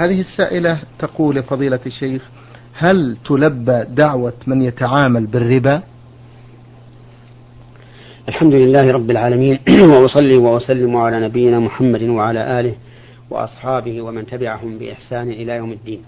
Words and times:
هذه 0.00 0.20
السائلة 0.20 0.82
تقول 0.98 1.42
فضيلة 1.42 1.80
الشيخ 1.86 2.22
هل 2.74 3.16
تلبى 3.24 3.84
دعوة 3.88 4.32
من 4.46 4.62
يتعامل 4.62 5.26
بالربا؟ 5.26 5.82
الحمد 8.28 8.54
لله 8.54 8.82
رب 8.82 9.10
العالمين 9.10 9.58
وأصلي 9.90 10.38
وأسلم 10.38 10.96
على 10.96 11.20
نبينا 11.20 11.58
محمد 11.58 12.02
وعلى 12.02 12.60
آله 12.60 12.74
وأصحابه 13.30 14.02
ومن 14.02 14.26
تبعهم 14.26 14.78
بإحسان 14.78 15.30
إلى 15.30 15.52
يوم 15.52 15.72
الدين 15.72 16.02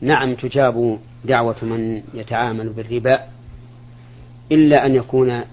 نعم 0.00 0.34
تجاب 0.34 0.98
دعوة 1.24 1.64
من 1.64 2.02
يتعامل 2.14 2.68
بالربا 2.68 3.20
إلا 4.52 4.86
أن 4.86 4.94
يكون 4.94 5.44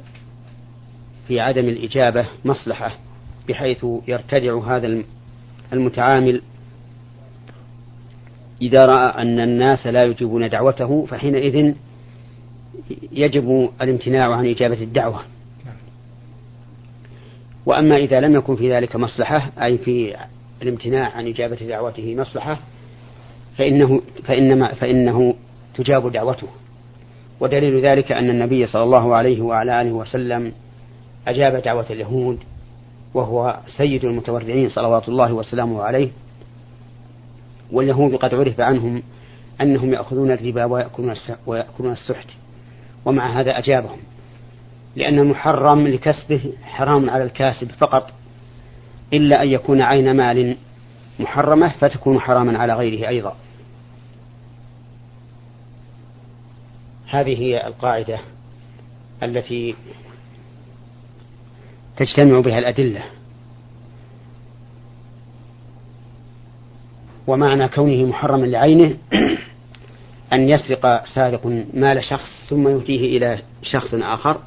في 1.27 1.39
عدم 1.39 1.65
الإجابة 1.65 2.25
مصلحة 2.45 2.91
بحيث 3.49 3.85
يرتدع 4.07 4.57
هذا 4.57 4.87
المتعامل 5.73 6.41
إذا 8.61 8.85
رأى 8.85 9.21
أن 9.21 9.39
الناس 9.39 9.87
لا 9.87 10.03
يجيبون 10.03 10.49
دعوته 10.49 11.05
فحينئذ 11.05 11.73
يجب 13.11 13.69
الامتناع 13.81 14.35
عن 14.35 14.45
إجابة 14.45 14.81
الدعوة. 14.81 15.21
وأما 17.65 17.97
إذا 17.97 18.19
لم 18.19 18.35
يكن 18.35 18.55
في 18.55 18.73
ذلك 18.73 18.95
مصلحة 18.95 19.51
أي 19.61 19.77
في 19.77 20.15
الامتناع 20.61 21.11
عن 21.17 21.27
إجابة 21.27 21.55
دعوته 21.55 22.15
مصلحة 22.15 22.59
فإنه 23.57 24.01
فإنما 24.23 24.73
فإنه 24.73 25.33
تجاب 25.75 26.11
دعوته. 26.11 26.47
ودليل 27.39 27.85
ذلك 27.85 28.11
أن 28.11 28.29
النبي 28.29 28.67
صلى 28.67 28.83
الله 28.83 29.15
عليه 29.15 29.41
وعلى 29.41 29.81
آله 29.81 29.91
وسلم 29.91 30.51
أجاب 31.27 31.61
دعوة 31.63 31.85
اليهود 31.89 32.39
وهو 33.17 33.59
سيد 33.77 34.05
المتورعين 34.05 34.69
صلوات 34.69 35.09
الله 35.09 35.33
وسلامه 35.33 35.83
عليه 35.83 36.09
واليهود 37.71 38.15
قد 38.15 38.33
عرف 38.33 38.59
عنهم 38.59 39.03
أنهم 39.61 39.93
يأخذون 39.93 40.31
الربا 40.31 40.65
ويأكلون 41.45 41.91
السحت 41.91 42.27
ومع 43.05 43.39
هذا 43.39 43.57
أجابهم 43.57 43.97
لأن 44.95 45.19
المحرم 45.19 45.87
لكسبه 45.87 46.53
حرام 46.63 47.09
على 47.09 47.23
الكاسب 47.23 47.71
فقط 47.71 48.11
إلا 49.13 49.43
أن 49.43 49.47
يكون 49.47 49.81
عين 49.81 50.11
مال 50.11 50.57
محرمة 51.19 51.69
فتكون 51.69 52.19
حراما 52.19 52.57
على 52.57 52.73
غيره 52.73 53.07
أيضا. 53.07 53.35
هذه 57.09 57.39
هي 57.39 57.67
القاعدة 57.67 58.19
التي 59.23 59.75
تجتمع 61.97 62.39
بها 62.39 62.59
الأدلة. 62.59 63.03
ومعنى 67.27 67.67
كونه 67.67 68.05
محرما 68.05 68.45
لعينه 68.45 68.97
أن 70.33 70.49
يسرق 70.49 71.05
سارق 71.05 71.45
مال 71.73 72.03
شخص 72.03 72.47
ثم 72.49 72.67
يهديه 72.67 73.17
إلى 73.17 73.41
شخص 73.63 73.93
آخر 73.93 74.37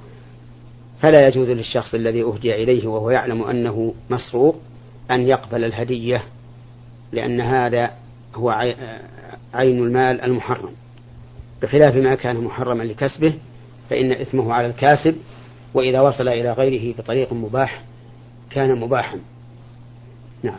فلا 1.03 1.29
يجوز 1.29 1.49
للشخص 1.49 1.95
الذي 1.95 2.23
أهدي 2.23 2.55
إليه 2.55 2.87
وهو 2.87 3.11
يعلم 3.11 3.43
أنه 3.43 3.95
مسروق 4.11 4.57
أن 5.11 5.21
يقبل 5.21 5.65
الهدية 5.65 6.23
لأن 7.13 7.41
هذا 7.41 7.91
هو 8.35 8.51
عين 9.55 9.79
المال 9.85 10.21
المحرم. 10.21 10.73
بخلاف 11.63 11.97
ما 11.97 12.15
كان 12.15 12.37
محرما 12.37 12.83
لكسبه 12.83 13.35
فإن 13.91 14.13
إثمه 14.13 14.53
على 14.53 14.67
الكاسب 14.67 15.17
وإذا 15.75 16.01
وصل 16.01 16.29
إلى 16.29 16.53
غيره 16.53 16.95
بطريق 16.99 17.33
مباح 17.33 17.83
كان 18.51 18.81
مباحا. 18.81 19.19
نعم. 20.43 20.59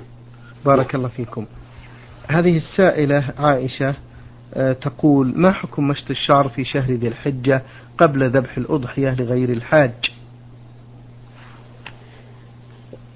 بارك 0.66 0.96
الله 0.96 1.08
فيكم. 1.08 1.46
هذه 2.28 2.58
السائلة 2.58 3.34
عائشة 3.38 3.96
آه، 4.54 4.74
تقول 4.74 5.34
ما 5.36 5.52
حكم 5.52 5.88
مشط 5.88 6.10
الشعر 6.10 6.50
في 6.50 6.66
شهر 6.66 6.92
ذي 6.92 7.08
الحجة 7.08 7.62
قبل 7.98 8.30
ذبح 8.30 8.58
الأضحية 8.58 9.16
لغير 9.16 9.50
الحاج؟ 9.50 9.92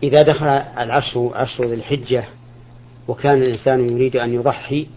إذا 0.03 0.21
دخل 0.21 0.47
العشر 0.79 1.31
عشر 1.35 1.65
ذي 1.65 1.73
الحجة 1.73 2.23
وكان 3.07 3.41
الإنسان 3.41 3.89
يريد 3.89 4.15
أن 4.15 4.33
يضحي 4.33 4.87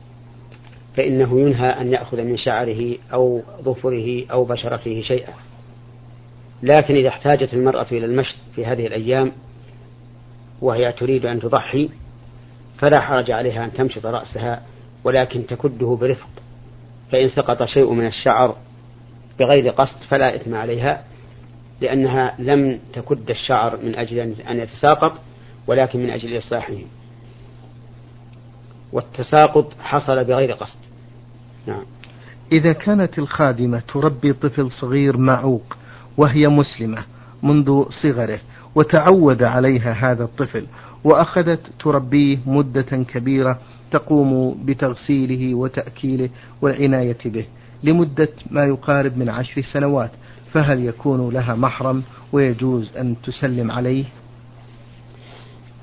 فإنه 0.96 1.40
ينهى 1.40 1.68
أن 1.68 1.92
يأخذ 1.92 2.22
من 2.22 2.36
شعره 2.36 2.94
أو 3.12 3.42
ظفره 3.62 4.26
أو 4.30 4.44
بشرته 4.44 5.00
شيئا. 5.00 5.32
لكن 6.62 6.94
إذا 6.94 7.08
احتاجت 7.08 7.54
المرأة 7.54 7.86
إلى 7.92 8.06
المشط 8.06 8.36
في 8.54 8.66
هذه 8.66 8.86
الأيام 8.86 9.32
وهي 10.60 10.92
تريد 10.92 11.26
أن 11.26 11.40
تضحي 11.40 11.90
فلا 12.78 13.00
حرج 13.00 13.30
عليها 13.30 13.64
أن 13.64 13.72
تمشط 13.72 14.06
رأسها 14.06 14.62
ولكن 15.04 15.46
تكده 15.46 15.98
برفق. 16.00 16.28
فإن 17.12 17.28
سقط 17.28 17.64
شيء 17.64 17.92
من 17.92 18.06
الشعر 18.06 18.56
بغير 19.38 19.68
قصد 19.68 20.02
فلا 20.08 20.36
إثم 20.36 20.54
عليها 20.54 21.04
لأنها 21.80 22.34
لم 22.38 22.80
تكد 22.92 23.30
الشعر 23.30 23.76
من 23.76 23.94
أجل 23.94 24.18
أن 24.40 24.60
يتساقط 24.60 25.12
ولكن 25.66 25.98
من 25.98 26.10
أجل 26.10 26.38
إصلاحه. 26.38 26.74
والتساقط 28.92 29.74
حصل 29.80 30.24
بغير 30.24 30.52
قصد. 30.52 30.78
نعم. 31.66 31.84
إذا 32.52 32.72
كانت 32.72 33.18
الخادمة 33.18 33.82
تربي 33.88 34.32
طفل 34.32 34.70
صغير 34.70 35.16
معوق 35.16 35.76
وهي 36.18 36.48
مسلمة 36.48 37.04
منذ 37.42 37.84
صغره 38.02 38.40
وتعود 38.74 39.42
عليها 39.42 39.92
هذا 39.92 40.24
الطفل 40.24 40.66
وأخذت 41.04 41.60
تربيه 41.78 42.38
مدة 42.46 43.04
كبيرة 43.12 43.58
تقوم 43.90 44.58
بتغسيله 44.64 45.54
وتأكيله 45.54 46.28
والعناية 46.62 47.18
به 47.24 47.44
لمدة 47.82 48.28
ما 48.50 48.64
يقارب 48.64 49.18
من 49.18 49.28
عشر 49.28 49.62
سنوات 49.62 50.10
فهل 50.52 50.84
يكون 50.84 51.32
لها 51.32 51.54
محرم 51.54 52.02
ويجوز 52.32 52.96
أن 52.96 53.16
تسلم 53.22 53.70
عليه؟ 53.70 54.04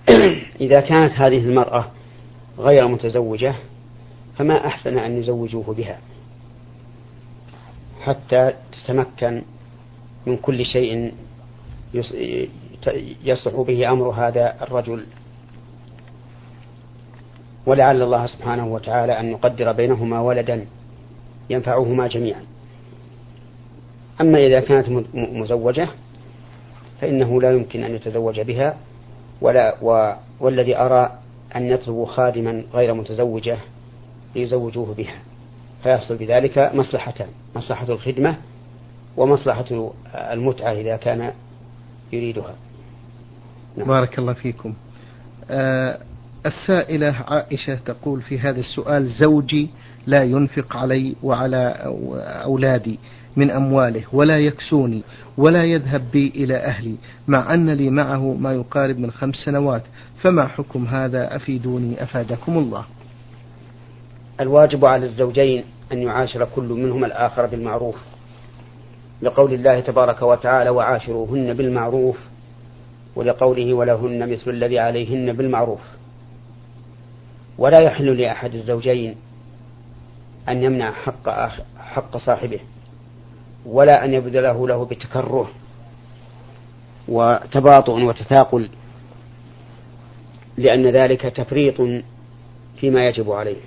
إذا 0.61 0.79
كانت 0.79 1.11
هذه 1.11 1.37
المرأة 1.37 1.91
غير 2.59 2.87
متزوجة 2.87 3.55
فما 4.37 4.67
أحسن 4.67 4.97
أن 4.97 5.19
يزوجوه 5.19 5.73
بها 5.73 5.99
حتى 8.01 8.53
تتمكن 8.71 9.41
من 10.25 10.37
كل 10.37 10.65
شيء 10.65 11.13
يصلح 13.23 13.55
به 13.55 13.91
أمر 13.91 14.09
هذا 14.09 14.55
الرجل. 14.61 15.05
ولعل 17.65 18.01
الله 18.01 18.25
سبحانه 18.25 18.67
وتعالى 18.67 19.19
أن 19.19 19.31
يقدر 19.31 19.71
بينهما 19.71 20.21
ولدا 20.21 20.65
ينفعهما 21.49 22.07
جميعا. 22.07 22.41
أما 24.21 24.39
إذا 24.39 24.59
كانت 24.59 25.05
مزوجة 25.13 25.87
فإنه 27.01 27.41
لا 27.41 27.51
يمكن 27.51 27.83
أن 27.83 27.95
يتزوج 27.95 28.39
بها 28.39 28.77
ولا 29.41 29.75
و 29.81 30.13
والذي 30.39 30.77
أرى 30.77 31.19
أن 31.55 31.63
يطلبوا 31.63 32.05
خادما 32.05 32.63
غير 32.73 32.93
متزوجة 32.93 33.57
ليزوجوه 34.35 34.93
بها 34.93 35.15
فيحصل 35.83 36.15
بذلك 36.17 36.71
مصلحتان 36.73 37.27
مصلحة 37.55 37.89
الخدمة 37.89 38.37
ومصلحة 39.17 39.91
المتعة 40.15 40.71
إذا 40.71 40.95
كان 40.97 41.31
يريدها. 42.13 42.55
نعم. 43.77 43.87
بارك 43.87 44.19
الله 44.19 44.33
فيكم. 44.33 44.73
آه 45.49 45.99
السائلة 46.45 47.15
عائشة 47.27 47.75
تقول 47.75 48.21
في 48.21 48.39
هذا 48.39 48.59
السؤال 48.59 49.07
زوجي 49.07 49.69
لا 50.07 50.23
ينفق 50.23 50.77
علي 50.77 51.15
وعلى 51.23 51.75
أولادي 52.43 52.99
من 53.35 53.51
أمواله 53.51 54.03
ولا 54.13 54.39
يكسوني 54.39 55.03
ولا 55.37 55.63
يذهب 55.63 56.11
بي 56.11 56.27
إلى 56.35 56.55
أهلي 56.55 56.95
مع 57.27 57.53
أن 57.53 57.69
لي 57.69 57.89
معه 57.89 58.33
ما 58.33 58.53
يقارب 58.53 58.99
من 58.99 59.11
خمس 59.11 59.35
سنوات 59.35 59.83
فما 60.21 60.47
حكم 60.47 60.85
هذا؟ 60.85 61.35
أفيدوني 61.35 62.03
أفادكم 62.03 62.57
الله. 62.57 62.85
الواجب 64.39 64.85
على 64.85 65.05
الزوجين 65.05 65.63
أن 65.91 65.97
يعاشر 65.97 66.47
كل 66.55 66.63
منهما 66.63 67.07
الآخر 67.07 67.45
بالمعروف. 67.45 67.95
لقول 69.21 69.53
الله 69.53 69.79
تبارك 69.79 70.21
وتعالى 70.21 70.69
وعاشروهن 70.69 71.53
بالمعروف 71.53 72.17
ولقوله 73.15 73.73
ولهن 73.73 74.31
مثل 74.31 74.51
الذي 74.51 74.79
عليهن 74.79 75.33
بالمعروف 75.33 75.81
ولا 77.57 77.79
يحل 77.79 78.21
لأحد 78.21 78.53
الزوجين 78.53 79.15
أن 80.49 80.63
يمنع 80.63 80.91
حق 80.91 81.29
حق 81.77 82.17
صاحبه 82.17 82.59
ولا 83.65 84.05
أن 84.05 84.13
يبذله 84.13 84.67
له 84.67 84.85
بتكره 84.85 85.49
وتباطؤ 87.07 87.93
وتثاقل 87.93 88.69
لأن 90.57 90.87
ذلك 90.87 91.21
تفريط 91.21 92.03
فيما 92.77 93.07
يجب 93.07 93.31
عليه. 93.31 93.61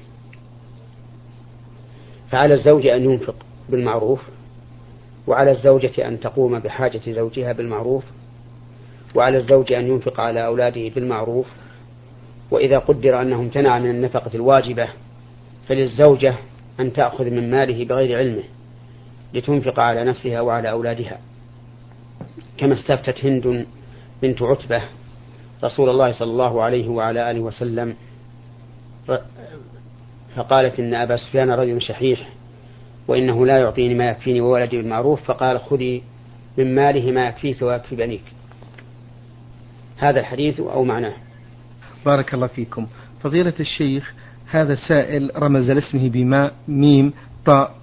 فعلى 2.30 2.54
الزوج 2.54 2.86
أن 2.86 3.04
ينفق 3.04 3.34
بالمعروف 3.68 4.20
وعلى 5.28 5.50
الزوجة 5.50 6.08
أن 6.08 6.20
تقوم 6.20 6.58
بحاجة 6.58 7.00
زوجها 7.06 7.52
بالمعروف 7.52 8.04
وعلى 9.14 9.38
الزوج 9.38 9.72
أن 9.72 9.86
ينفق 9.86 10.20
على 10.20 10.46
أولاده 10.46 10.88
بالمعروف 10.88 11.46
وإذا 12.50 12.78
قدر 12.78 13.22
أنه 13.22 13.36
امتنع 13.36 13.78
من 13.78 13.90
النفقة 13.90 14.30
الواجبة 14.34 14.88
فللزوجة 15.68 16.34
أن 16.80 16.92
تأخذ 16.92 17.24
من 17.24 17.50
ماله 17.50 17.84
بغير 17.84 18.18
علمه 18.18 18.42
لتنفق 19.34 19.80
على 19.80 20.04
نفسها 20.04 20.40
وعلى 20.40 20.70
أولادها. 20.70 21.18
كما 22.58 22.74
استفتت 22.74 23.24
هند 23.24 23.66
بنت 24.22 24.42
عتبة 24.42 24.82
رسول 25.64 25.88
الله 25.88 26.12
صلى 26.12 26.30
الله 26.30 26.62
عليه 26.62 26.88
وعلى 26.88 27.30
آله 27.30 27.40
وسلم 27.40 27.94
فقالت 30.36 30.78
إن 30.80 30.94
أبا 30.94 31.16
سفيان 31.16 31.50
رجل 31.50 31.82
شحيح 31.82 32.28
وإنه 33.08 33.46
لا 33.46 33.58
يعطيني 33.58 33.94
ما 33.94 34.04
يكفيني 34.10 34.40
وولدي 34.40 34.76
بالمعروف 34.76 35.22
فقال 35.22 35.60
خذي 35.60 36.02
من 36.58 36.74
ماله 36.74 37.12
ما 37.12 37.28
يكفيك 37.28 37.62
ويكفي 37.62 37.96
بنيك. 37.96 38.24
هذا 39.98 40.20
الحديث 40.20 40.60
أو 40.60 40.84
معناه. 40.84 41.14
بارك 42.06 42.34
الله 42.34 42.46
فيكم. 42.46 42.86
فضيلة 43.22 43.54
الشيخ 43.60 44.14
هذا 44.50 44.74
سائل 44.74 45.30
رمز 45.36 45.70
لاسمه 45.70 46.08
بماء 46.08 46.52
ميم 46.68 47.12
طاء 47.46 47.74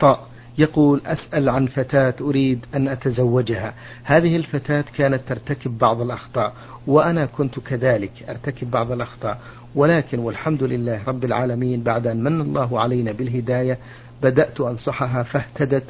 طاء 0.00 0.30
يقول 0.58 1.00
أسأل 1.06 1.48
عن 1.48 1.66
فتاة 1.66 2.14
أريد 2.20 2.66
أن 2.74 2.88
أتزوجها. 2.88 3.74
هذه 4.04 4.36
الفتاة 4.36 4.84
كانت 4.96 5.20
ترتكب 5.28 5.78
بعض 5.78 6.00
الأخطاء 6.00 6.54
وأنا 6.86 7.26
كنت 7.26 7.60
كذلك 7.60 8.12
أرتكب 8.28 8.70
بعض 8.70 8.92
الأخطاء. 8.92 9.40
ولكن 9.74 10.18
والحمد 10.18 10.62
لله 10.62 11.04
رب 11.06 11.24
العالمين 11.24 11.82
بعد 11.82 12.06
أن 12.06 12.24
من 12.24 12.40
الله 12.40 12.80
علينا 12.80 13.12
بالهداية 13.12 13.78
بدأت 14.22 14.60
أنصحها 14.60 15.22
فاهتدت 15.22 15.84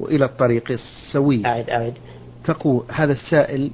وإلى 0.00 0.24
الطريق 0.24 0.70
السوي. 0.70 1.46
أعد 1.46 1.70
أعد. 1.70 1.94
تقول 2.44 2.84
هذا 2.92 3.12
السائل 3.12 3.70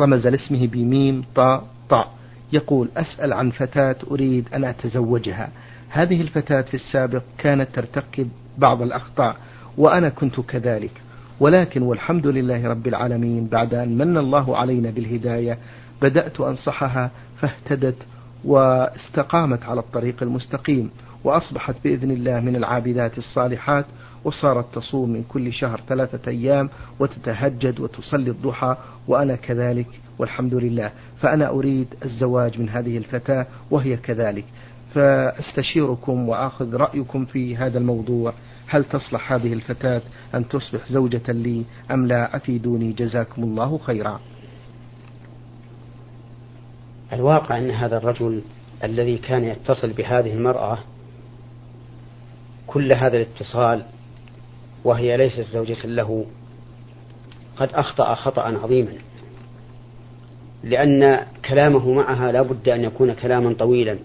رمز 0.00 0.26
لاسمه 0.26 0.66
بميم 0.66 1.24
طاء 1.34 1.64
طاء 1.88 2.12
يقول 2.52 2.88
أسأل 2.96 3.32
عن 3.32 3.50
فتاة 3.50 3.96
أريد 4.10 4.48
أن 4.54 4.64
أتزوجها. 4.64 5.48
هذه 5.88 6.20
الفتاة 6.20 6.60
في 6.60 6.74
السابق 6.74 7.22
كانت 7.38 7.68
ترتكب 7.74 8.28
بعض 8.58 8.82
الأخطاء 8.82 9.36
وأنا 9.78 10.08
كنت 10.08 10.40
كذلك. 10.40 11.02
ولكن 11.40 11.82
والحمد 11.82 12.26
لله 12.26 12.68
رب 12.68 12.86
العالمين 12.86 13.46
بعد 13.46 13.74
أن 13.74 13.98
من 13.98 14.16
الله 14.16 14.56
علينا 14.56 14.90
بالهداية 14.90 15.58
بدأت 16.02 16.40
أنصحها 16.40 17.10
فاهتدت 17.40 17.96
واستقامت 18.44 19.62
على 19.64 19.80
الطريق 19.80 20.22
المستقيم 20.22 20.90
وأصبحت 21.24 21.74
بإذن 21.84 22.10
الله 22.10 22.40
من 22.40 22.56
العابدات 22.56 23.18
الصالحات 23.18 23.86
وصارت 24.24 24.74
تصوم 24.74 25.10
من 25.10 25.22
كل 25.22 25.52
شهر 25.52 25.80
ثلاثة 25.88 26.30
أيام 26.30 26.70
وتتهجد 26.98 27.80
وتصلي 27.80 28.30
الضحى 28.30 28.76
وأنا 29.08 29.36
كذلك 29.36 29.86
والحمد 30.18 30.54
لله. 30.54 30.90
فأنا 31.20 31.48
أريد 31.48 31.86
الزواج 32.04 32.60
من 32.60 32.68
هذه 32.68 32.98
الفتاة 32.98 33.46
وهي 33.70 33.96
كذلك. 33.96 34.44
فأستشيركم 34.94 36.28
وأخذ 36.28 36.76
رأيكم 36.76 37.24
في 37.24 37.56
هذا 37.56 37.78
الموضوع. 37.78 38.32
هل 38.66 38.84
تصلح 38.84 39.32
هذه 39.32 39.52
الفتاة 39.52 40.02
أن 40.34 40.48
تصبح 40.48 40.88
زوجة 40.88 41.32
لي 41.32 41.64
أم 41.90 42.06
لا؟ 42.06 42.36
أفيدوني 42.36 42.92
جزاكم 42.92 43.42
الله 43.42 43.78
خيرا. 43.78 44.20
الواقع 47.14 47.58
أن 47.58 47.70
هذا 47.70 47.96
الرجل 47.96 48.42
الذي 48.84 49.18
كان 49.18 49.44
يتصل 49.44 49.92
بهذه 49.92 50.32
المرأة 50.32 50.78
كل 52.66 52.92
هذا 52.92 53.16
الاتصال 53.16 53.82
وهي 54.84 55.16
ليست 55.16 55.40
زوجة 55.40 55.86
له 55.86 56.26
قد 57.56 57.68
أخطأ 57.74 58.14
خطأ 58.14 58.42
عظيما 58.42 58.92
لأن 60.64 61.26
كلامه 61.48 61.92
معها 61.92 62.32
لا 62.32 62.42
بد 62.42 62.68
أن 62.68 62.84
يكون 62.84 63.14
كلاما 63.14 63.52
طويلا 63.52 63.98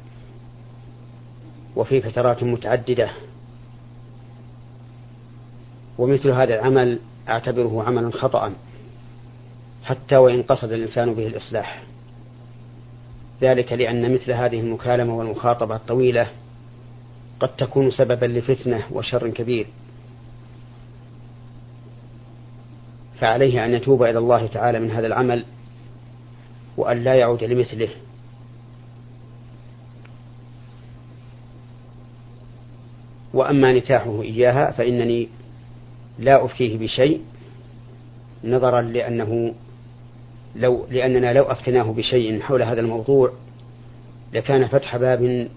وفي 1.75 2.01
فترات 2.01 2.43
متعددة 2.43 3.09
ومثل 5.97 6.29
هذا 6.29 6.55
العمل 6.55 6.99
أعتبره 7.29 7.83
عملا 7.83 8.11
خطأ 8.11 8.53
حتى 9.83 10.17
وإن 10.17 10.43
قصد 10.43 10.71
الإنسان 10.71 11.13
به 11.13 11.27
الإصلاح. 11.27 11.83
ذلك 13.41 13.73
لأن 13.73 14.13
مثل 14.13 14.31
هذه 14.31 14.59
المكالمة 14.59 15.17
والمخاطبة 15.17 15.75
الطويلة 15.75 16.27
قد 17.39 17.55
تكون 17.55 17.91
سببا 17.91 18.25
لفتنة 18.25 18.83
وشر 18.91 19.29
كبير. 19.29 19.67
فعليه 23.19 23.65
أن 23.65 23.73
يتوب 23.73 24.03
إلى 24.03 24.17
الله 24.17 24.47
تعالى 24.47 24.79
من 24.79 24.91
هذا 24.91 25.07
العمل 25.07 25.45
وأن 26.77 27.03
لا 27.03 27.13
يعود 27.15 27.43
لمثله. 27.43 27.89
وأما 33.33 33.73
نكاحه 33.73 34.21
إياها 34.21 34.71
فإنني 34.71 35.29
لا 36.19 36.45
أفتيه 36.45 36.77
بشيء 36.77 37.21
نظرا 38.43 38.81
لأنه 38.81 39.53
لو 40.55 40.85
لأننا 40.91 41.33
لو 41.33 41.43
أفتناه 41.43 41.83
بشيء 41.83 42.41
حول 42.41 42.63
هذا 42.63 42.81
الموضوع 42.81 43.33
لكان 44.33 44.67
فتح 44.67 44.97
باب 44.97 45.47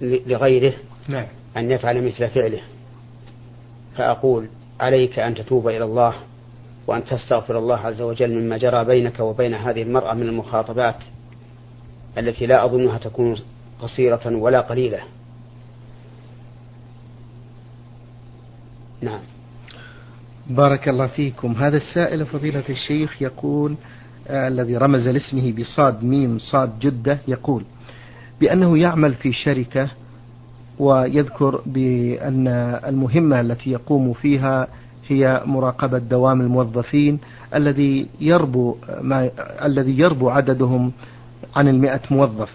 لغيره 0.00 0.74
نعم. 1.08 1.26
أن 1.56 1.70
يفعل 1.70 2.06
مثل 2.06 2.28
فعله. 2.28 2.60
فأقول 3.96 4.46
عليك 4.80 5.18
أن 5.18 5.34
تتوب 5.34 5.68
إلى 5.68 5.84
الله 5.84 6.14
وأن 6.86 7.04
تستغفر 7.04 7.58
الله 7.58 7.76
عز 7.78 8.02
وجل 8.02 8.38
مما 8.38 8.56
جرى 8.56 8.84
بينك 8.84 9.20
وبين 9.20 9.54
هذه 9.54 9.82
المرأة 9.82 10.14
من 10.14 10.22
المخاطبات 10.22 10.96
التي 12.18 12.46
لا 12.46 12.64
أظنها 12.64 12.98
تكون 12.98 13.36
قصيرة 13.80 14.36
ولا 14.36 14.60
قليلة. 14.60 15.00
نعم. 19.00 19.20
بارك 20.46 20.88
الله 20.88 21.06
فيكم. 21.06 21.52
هذا 21.52 21.76
السائل 21.76 22.26
فضيلة 22.26 22.64
الشيخ 22.68 23.22
يقول 23.22 23.76
الذي 24.30 24.76
رمز 24.76 25.08
لاسمه 25.08 25.52
بصاد 25.52 26.04
ميم 26.04 26.38
صاد 26.38 26.78
جدة 26.80 27.18
يقول 27.28 27.64
بأنه 28.40 28.78
يعمل 28.78 29.14
في 29.14 29.32
شركة 29.32 29.88
ويذكر 30.78 31.62
بأن 31.66 32.48
المهمة 32.86 33.40
التي 33.40 33.70
يقوم 33.70 34.12
فيها 34.12 34.68
هي 35.08 35.42
مراقبة 35.46 35.98
دوام 35.98 36.40
الموظفين 36.40 37.18
الذي 37.54 38.08
يربو 38.20 38.76
ما 39.00 39.30
الذي 39.64 39.98
يربو 39.98 40.30
عددهم 40.30 40.92
عن 41.56 41.68
المئة 41.68 42.00
موظف. 42.10 42.48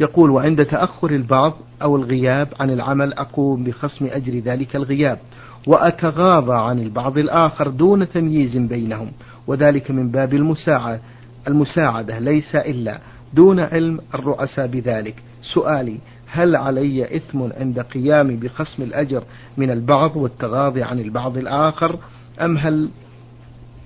يقول 0.00 0.30
وعند 0.30 0.64
تأخر 0.64 1.10
البعض 1.10 1.54
أو 1.82 1.96
الغياب 1.96 2.48
عن 2.60 2.70
العمل 2.70 3.12
أقوم 3.12 3.64
بخصم 3.64 4.06
أجر 4.06 4.38
ذلك 4.38 4.76
الغياب 4.76 5.18
وأتغاضى 5.66 6.54
عن 6.54 6.78
البعض 6.78 7.18
الآخر 7.18 7.68
دون 7.68 8.08
تمييز 8.08 8.56
بينهم. 8.56 9.10
وذلك 9.46 9.90
من 9.90 10.10
باب 10.10 10.34
المساعدة 10.34 11.00
المساعدة 11.48 12.18
ليس 12.18 12.56
إلا 12.56 12.98
دون 13.34 13.60
علم 13.60 14.00
الرؤساء 14.14 14.66
بذلك. 14.66 15.14
سؤالي 15.54 15.98
هل 16.26 16.56
علي 16.56 17.16
إثم 17.16 17.42
عند 17.42 17.80
قيامي 17.80 18.36
بخصم 18.36 18.82
الأجر 18.82 19.24
من 19.56 19.70
البعض 19.70 20.16
والتغاضي 20.16 20.82
عن 20.82 21.00
البعض 21.00 21.36
الآخر؟ 21.36 21.98
أم 22.40 22.56
هل 22.56 22.90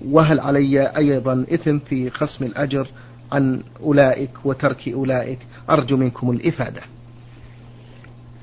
وهل 0.05 0.39
علي 0.39 0.87
أيضا 0.97 1.45
إثم 1.53 1.79
في 1.79 2.09
خصم 2.09 2.45
الأجر 2.45 2.87
عن 3.31 3.61
أولئك 3.83 4.31
وترك 4.45 4.87
أولئك؟ 4.87 5.39
أرجو 5.69 5.97
منكم 5.97 6.31
الإفادة. 6.31 6.81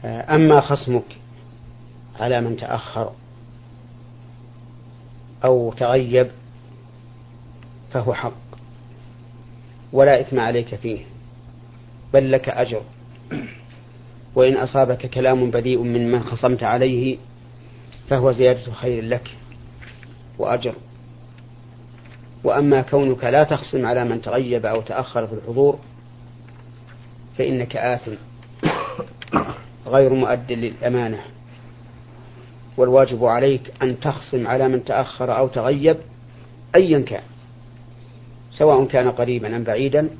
أما 0.04 0.60
خصمك 0.60 1.16
على 2.20 2.40
من 2.40 2.56
تأخر 2.56 3.12
أو 5.44 5.72
تغيب 5.72 6.30
فهو 7.94 8.14
حق. 8.14 8.32
ولا 9.92 10.20
إثم 10.20 10.40
عليك 10.40 10.74
فيه 10.74 10.98
بل 12.12 12.32
لك 12.32 12.48
أجر. 12.48 12.82
وإن 14.34 14.56
أصابك 14.56 15.06
كلام 15.06 15.50
بذيء 15.50 15.82
من 15.82 16.12
من 16.12 16.24
خصمت 16.24 16.62
عليه 16.62 17.18
فهو 18.08 18.32
زيادة 18.32 18.72
خير 18.72 19.04
لك 19.04 19.30
وأجر. 20.38 20.74
وأما 22.44 22.82
كونك 22.82 23.24
لا 23.24 23.44
تخصم 23.44 23.86
على 23.86 24.04
من 24.04 24.22
تغيب 24.22 24.66
أو 24.66 24.80
تأخر 24.80 25.26
في 25.26 25.32
الحضور 25.32 25.78
فإنك 27.38 27.76
آثم 27.76 28.14
غير 29.86 30.12
مؤد 30.14 30.52
للأمانة. 30.52 31.20
والواجب 32.76 33.24
عليك 33.24 33.72
أن 33.82 34.00
تخصم 34.00 34.46
على 34.46 34.68
من 34.68 34.84
تأخر 34.84 35.38
أو 35.38 35.48
تغيب 35.48 35.96
أيا 36.74 37.00
كان. 37.00 37.22
سواء 38.58 38.84
كان 38.84 39.10
قريبا 39.10 39.56
أم 39.56 39.64
بعيدا 39.64 40.10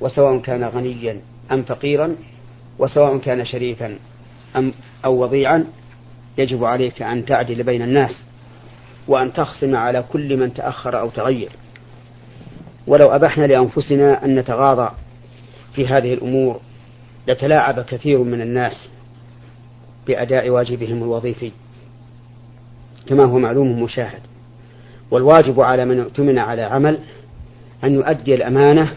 وسواء 0.00 0.38
كان 0.38 0.64
غنيا 0.64 1.20
أم 1.52 1.62
فقيرا 1.62 2.16
وسواء 2.78 3.18
كان 3.18 3.44
شريفا 3.44 3.98
أم 4.56 4.72
أو 5.04 5.22
وضيعا 5.22 5.64
يجب 6.38 6.64
عليك 6.64 7.02
أن 7.02 7.24
تعدل 7.24 7.62
بين 7.62 7.82
الناس 7.82 8.22
وأن 9.08 9.32
تخصم 9.32 9.76
على 9.76 10.04
كل 10.12 10.36
من 10.36 10.54
تأخر 10.54 11.00
أو 11.00 11.10
تغير. 11.10 11.50
ولو 12.86 13.06
أبحنا 13.06 13.46
لأنفسنا 13.46 14.24
أن 14.24 14.38
نتغاضى 14.38 14.90
في 15.74 15.86
هذه 15.86 16.14
الأمور 16.14 16.60
لتلاعب 17.28 17.80
كثير 17.80 18.18
من 18.18 18.40
الناس 18.40 18.88
بأداء 20.06 20.50
واجبهم 20.50 21.02
الوظيفي 21.02 21.52
كما 23.06 23.24
هو 23.24 23.38
معلوم 23.38 23.82
مشاهد. 23.82 24.20
والواجب 25.10 25.60
على 25.60 25.84
من 25.84 26.00
اؤتمن 26.00 26.38
على 26.38 26.62
عمل 26.62 26.98
أن 27.84 27.94
يؤدي 27.94 28.34
الأمانة 28.34 28.94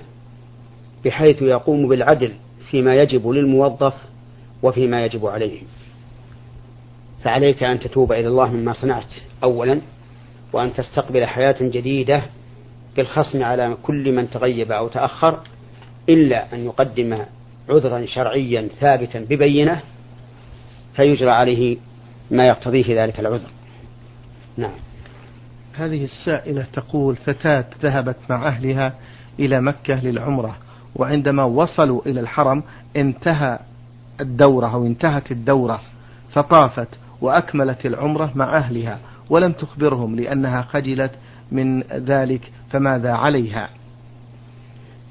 بحيث 1.06 1.42
يقوم 1.42 1.88
بالعدل 1.88 2.34
فيما 2.72 2.96
يجب 2.96 3.28
للموظف 3.28 3.94
وفيما 4.64 5.06
يجب 5.06 5.26
عليه. 5.26 5.62
فعليك 7.24 7.64
أن 7.64 7.80
تتوب 7.80 8.12
إلى 8.12 8.28
الله 8.28 8.52
مما 8.52 8.74
صنعت 8.74 9.14
أولا 9.44 9.82
وأن 10.54 10.74
تستقبل 10.74 11.26
حياة 11.26 11.56
جديدة 11.62 12.24
بالخصم 12.96 13.44
على 13.44 13.78
كل 13.84 14.12
من 14.12 14.30
تغيب 14.30 14.72
أو 14.72 14.88
تأخر 14.88 15.40
إلا 16.10 16.54
أن 16.54 16.66
يقدم 16.66 17.18
عذرا 17.70 18.06
شرعيا 18.06 18.68
ثابتا 18.80 19.20
ببينة 19.20 19.82
فيجرى 20.96 21.32
عليه 21.32 21.78
ما 22.32 22.48
يقتضيه 22.48 23.04
ذلك 23.04 23.20
العذر. 23.20 23.50
نعم. 24.58 24.76
هذه 25.74 26.04
السائلة 26.04 26.66
تقول 26.74 27.16
فتاة 27.16 27.66
ذهبت 27.82 28.16
مع 28.30 28.48
أهلها 28.48 28.94
إلى 29.40 29.62
مكة 29.62 29.96
للعمرة 29.96 30.58
وعندما 30.96 31.44
وصلوا 31.44 32.02
إلى 32.06 32.20
الحرم 32.20 32.64
انتهى 32.96 33.60
الدورة 34.22 34.74
أو 34.74 34.86
انتهت 34.86 35.32
الدورة 35.32 35.82
فطافت 36.32 36.88
وأكملت 37.22 37.86
العمرة 37.86 38.32
مع 38.36 38.58
أهلها 38.58 39.00
ولم 39.30 39.52
تخبرهم 39.52 40.16
لأنها 40.16 40.62
خجلت 40.62 41.12
من 41.52 41.84
ذلك 41.84 42.52
فماذا 42.70 43.12
عليها؟ 43.12 43.70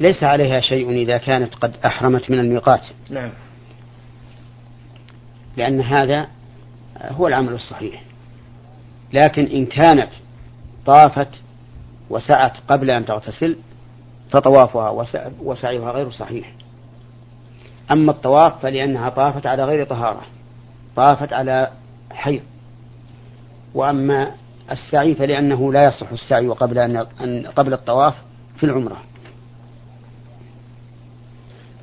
ليس 0.01 0.25
عليها 0.25 0.61
شيء 0.61 0.91
إذا 0.91 1.19
كانت 1.19 1.55
قد 1.55 1.77
أحرمت 1.85 2.31
من 2.31 2.39
الميقات. 2.39 2.81
نعم. 3.11 3.31
لأن 5.57 5.81
هذا 5.81 6.27
هو 7.03 7.29
العمل 7.29 7.53
الصحيح. 7.53 8.03
لكن 9.13 9.45
إن 9.45 9.67
كانت 9.67 10.11
طافت 10.87 11.29
وسعت 12.11 12.53
قبل 12.69 12.91
أن 12.91 13.07
تغتسل 13.07 13.57
فطوافها 14.31 15.07
وسعيها 15.41 15.91
غير 15.91 16.11
صحيح. 16.11 16.53
أما 17.91 18.13
الطواف 18.13 18.63
فلأنها 18.63 19.09
طافت 19.09 19.47
على 19.47 19.65
غير 19.65 19.85
طهارة 19.85 20.23
طافت 20.97 21.33
على 21.33 21.71
حيض. 22.11 22.43
وأما 23.75 24.31
السعي 24.71 25.15
فلأنه 25.15 25.73
لا 25.73 25.89
يصح 25.89 26.13
السعي 26.13 26.49
قبل 26.49 26.79
أن 27.21 27.47
قبل 27.47 27.73
الطواف 27.73 28.15
في 28.57 28.65
العمرة. 28.65 29.03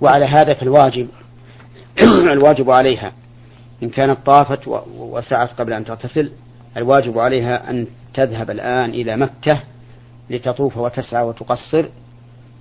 وعلى 0.01 0.25
هذا 0.25 0.53
فالواجب 0.53 1.07
الواجب 2.33 2.71
عليها 2.71 3.13
إن 3.83 3.89
كانت 3.89 4.17
طافت 4.25 4.67
وسعت 4.97 5.61
قبل 5.61 5.73
أن 5.73 5.85
تغتسل 5.85 6.31
الواجب 6.77 7.19
عليها 7.19 7.69
أن 7.69 7.87
تذهب 8.13 8.51
الآن 8.51 8.89
إلى 8.89 9.17
مكة 9.17 9.61
لتطوف 10.29 10.77
وتسعى 10.77 11.23
وتقصر 11.23 11.85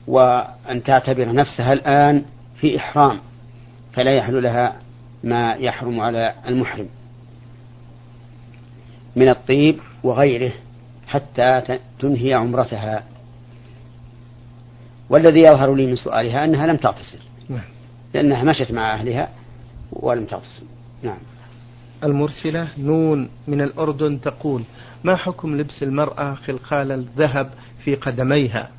وأن 0.07 0.83
تعتبر 0.85 1.33
نفسها 1.33 1.73
الآن 1.73 2.25
في 2.61 2.77
إحرام 2.77 3.21
فلا 3.93 4.17
يحل 4.17 4.43
لها 4.43 4.77
ما 5.25 5.53
يحرم 5.53 6.01
على 6.01 6.35
المحرم 6.49 6.89
من 9.17 9.29
الطيب 9.29 9.79
وغيره 10.03 10.53
حتى 11.07 11.79
تنهي 11.99 12.35
عمرتها. 12.35 13.05
والذي 15.11 15.41
يظهر 15.41 15.75
لي 15.75 15.87
من 15.87 15.97
سؤالها 15.97 16.45
أنها 16.45 16.67
لم 16.67 16.77
تغتسل 16.77 17.19
نعم. 17.49 17.65
لأنها 18.15 18.45
مشت 18.45 18.73
مع 18.73 18.95
أهلها 18.95 19.29
ولم 19.93 20.25
تغتسل 20.25 20.65
نعم. 21.03 21.19
المرسلة 22.05 22.69
نون 22.79 23.29
من 23.49 23.61
الأردن 23.61 24.21
تقول 24.21 24.63
ما 25.05 25.17
حكم 25.17 25.57
لبس 25.57 25.83
المرأة 25.83 26.35
خلقال 26.35 26.93
الذهب 26.93 27.51
في 27.85 27.95
قدميها؟ 27.95 28.71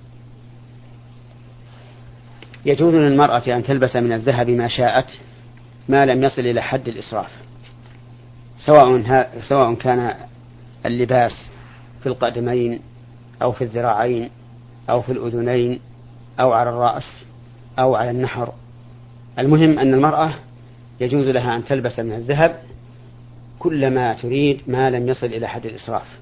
يجوز 2.65 2.93
للمرأة 2.93 3.43
أن 3.47 3.63
تلبس 3.63 3.95
من 3.95 4.11
الذهب 4.11 4.49
ما 4.49 4.67
شاءت 4.67 5.07
ما 5.89 6.05
لم 6.05 6.23
يصل 6.23 6.41
إلى 6.41 6.61
حد 6.61 6.87
الإسراف 6.87 7.31
سواء 8.57 9.29
سواء 9.49 9.73
كان 9.73 10.13
اللباس 10.85 11.31
في 12.03 12.09
القدمين 12.09 12.79
أو 13.41 13.51
في 13.51 13.63
الذراعين 13.63 14.29
أو 14.89 15.01
في 15.01 15.11
الأذنين 15.11 15.79
أو 16.39 16.53
على 16.53 16.69
الرأس 16.69 17.23
أو 17.79 17.95
على 17.95 18.11
النحر. 18.11 18.53
المهم 19.39 19.79
أن 19.79 19.93
المرأة 19.93 20.33
يجوز 21.01 21.27
لها 21.27 21.55
أن 21.55 21.65
تلبس 21.65 21.99
من 21.99 22.11
الذهب 22.11 22.59
كل 23.59 23.89
ما 23.89 24.13
تريد 24.13 24.61
ما 24.67 24.89
لم 24.89 25.09
يصل 25.09 25.25
إلى 25.25 25.47
حد 25.47 25.65
الإسراف. 25.65 26.19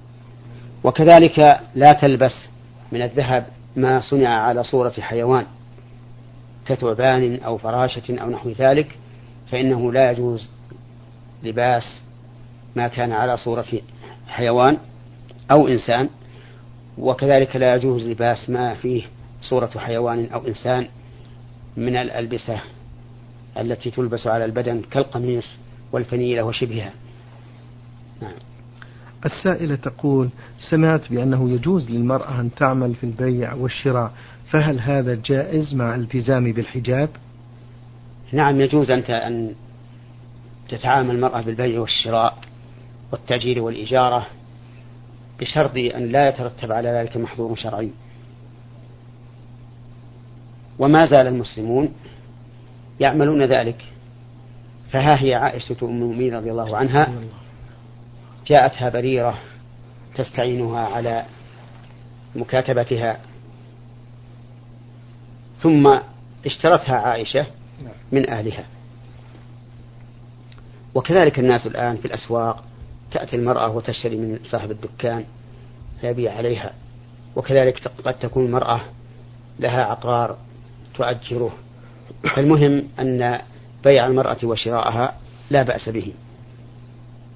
وكذلك 0.84 1.60
لا 1.76 1.92
تلبس 1.92 2.48
من 2.92 3.02
الذهب 3.02 3.46
ما 3.76 4.02
صنع 4.02 4.42
على 4.42 4.64
صورة 4.64 4.94
حيوان 5.00 5.46
كثعبان 6.66 7.40
أو 7.40 7.58
فراشة 7.58 8.22
أو 8.22 8.30
نحو 8.30 8.50
ذلك 8.50 8.98
فإنه 9.52 9.92
لا 9.92 10.12
يجوز 10.12 10.50
لباس 11.44 12.02
ما 12.76 12.88
كان 12.88 13.12
على 13.12 13.38
صورة 13.38 13.66
حيوان 14.28 14.78
أو 15.52 15.68
إنسان 15.68 16.10
وكذلك 16.98 17.56
لا 17.56 17.76
يجوز 17.76 18.04
لباس 18.08 18.50
ما 18.50 18.76
فيه 18.76 19.04
صورة 19.42 19.72
حيوان 19.78 20.30
أو 20.34 20.48
إنسان 20.48 20.88
من 21.78 21.98
الألبسة 21.98 22.60
التي 23.58 23.92
تلبس 23.92 24.28
على 24.28 24.46
البدن 24.46 24.82
كالقميص 24.82 25.48
والفنيلة 25.92 26.44
وشبهها. 26.44 26.92
نعم. 28.22 28.34
السائلة 29.26 29.76
تقول 29.76 30.30
سمعت 30.70 31.10
بأنه 31.10 31.50
يجوز 31.50 31.92
للمرأة 31.92 32.40
أن 32.40 32.50
تعمل 32.56 32.96
في 32.96 33.04
البيع 33.04 33.54
والشراء 33.54 34.12
فهل 34.52 34.80
هذا 34.80 35.16
جائز 35.26 35.74
مع 35.74 35.96
التزام 35.96 36.52
بالحجاب؟ 36.52 37.10
نعم 38.34 38.62
يجوز 38.62 38.92
أنت 38.92 39.10
أن 39.10 39.56
تتعامل 40.70 41.16
المرأة 41.16 41.42
بالبيع 41.42 41.80
والشراء 41.80 42.38
والتأجير 43.12 43.62
والإجارة 43.62 44.28
بشرط 45.40 45.78
أن 45.78 46.10
لا 46.10 46.30
يترتب 46.30 46.72
على 46.72 46.90
ذلك 46.90 47.18
محظور 47.18 47.56
شرعي. 47.56 47.92
وما 50.80 51.06
زال 51.06 51.28
المسلمون 51.28 51.94
يعملون 53.00 53.46
ذلك. 53.46 53.86
فها 54.92 55.24
هي 55.24 55.36
عائشة 55.36 55.76
أم 55.84 55.88
المؤمنين 55.88 56.36
رضي 56.36 56.52
الله 56.52 56.78
عنها. 56.78 57.14
جاءتها 58.48 58.90
بريرة 58.90 59.38
تستعينها 60.16 60.88
على 60.88 61.26
مكاتبتها. 62.36 63.20
ثم 65.62 66.00
اشترتها 66.46 66.96
عائشة 66.96 67.48
من 68.12 68.30
أهلها. 68.30 68.66
وكذلك 70.96 71.40
الناس 71.40 71.68
الآن 71.68 71.98
في 71.98 72.06
الأسواق 72.06 72.64
تأتي 73.12 73.36
المرأة 73.36 73.70
وتشتري 73.70 74.18
من 74.18 74.40
صاحب 74.44 74.72
الدكان 74.72 75.26
فيبيع 76.02 76.34
عليها. 76.38 76.74
وكذلك 77.36 77.88
قد 77.88 78.14
تكون 78.14 78.46
المرأة 78.46 78.82
لها 79.60 79.84
عقار 79.84 80.38
تؤجره. 80.96 81.52
فالمهم 82.36 82.84
أن 83.00 83.42
بيع 83.84 84.08
المرأة 84.08 84.38
وشراءها 84.44 85.16
لا 85.50 85.64
بأس 85.64 85.90
به. 85.90 86.14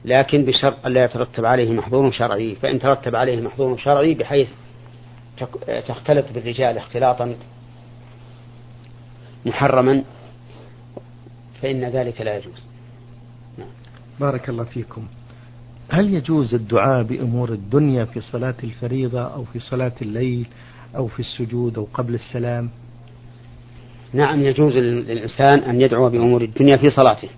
لكن 0.05 0.45
بشرط 0.45 0.85
ألا 0.85 1.05
يترتب 1.05 1.45
عليه 1.45 1.73
محظور 1.73 2.11
شرعي 2.11 2.55
فإن 2.55 2.79
ترتب 2.79 3.15
عليه 3.15 3.41
محظور 3.41 3.77
شرعي 3.77 4.13
بحيث 4.13 4.49
تختلط 5.87 6.25
بالرجال 6.33 6.77
اختلاطا 6.77 7.35
محرما 9.45 10.03
فإن 11.61 11.85
ذلك 11.85 12.21
لا 12.21 12.37
يجوز. 12.37 12.63
نعم. 13.57 13.67
بارك 14.19 14.49
الله 14.49 14.63
فيكم. 14.63 15.07
هل 15.89 16.13
يجوز 16.13 16.53
الدعاء 16.53 17.03
بأمور 17.03 17.49
الدنيا 17.49 18.05
في 18.05 18.21
صلاة 18.21 18.55
الفريضة 18.63 19.21
أو 19.21 19.43
في 19.43 19.59
صلاة 19.59 19.91
الليل 20.01 20.47
أو 20.95 21.07
في 21.07 21.19
السجود 21.19 21.77
أو 21.77 21.87
قبل 21.93 22.13
السلام؟ 22.13 22.69
نعم 24.13 24.41
يجوز 24.43 24.73
للإنسان 24.77 25.59
أن 25.59 25.81
يدعو 25.81 26.09
بأمور 26.09 26.41
الدنيا 26.41 26.77
في 26.77 26.89
صلاته 26.89 27.29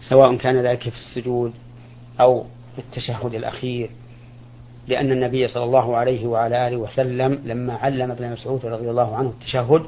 سواء 0.00 0.36
كان 0.36 0.56
ذلك 0.56 0.88
في 0.88 0.96
السجود 0.96 1.52
أو 2.20 2.44
في 2.74 2.78
التشهد 2.78 3.34
الأخير 3.34 3.90
لأن 4.88 5.12
النبي 5.12 5.48
صلى 5.48 5.64
الله 5.64 5.96
عليه 5.96 6.26
وعلى 6.26 6.68
آله 6.68 6.76
وسلم 6.76 7.38
لما 7.44 7.74
علم 7.74 8.10
ابن 8.10 8.32
مسعود 8.32 8.66
رضي 8.66 8.90
الله 8.90 9.16
عنه 9.16 9.28
التشهد 9.28 9.82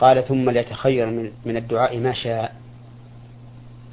قال 0.00 0.24
ثم 0.24 0.50
ليتخير 0.50 1.06
من, 1.06 1.30
من 1.44 1.56
الدعاء 1.56 1.98
ما 1.98 2.12
شاء 2.12 2.52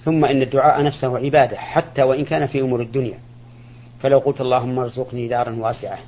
ثم 0.06 0.25
إن 0.25 0.41
الدعاء 0.41 0.84
نفسه 0.84 1.18
عبادة 1.18 1.58
حتى 1.58 2.03
وإن 2.03 2.25
كان 2.25 2.48
في 2.48 2.62
أمور 2.62 2.82
الدنيا. 2.82 3.20
فلو 4.01 4.20
قلت 4.20 4.41
اللهم 4.41 4.79
ارزقني 4.79 5.27
دارا 5.27 5.56
واسعة 5.56 6.00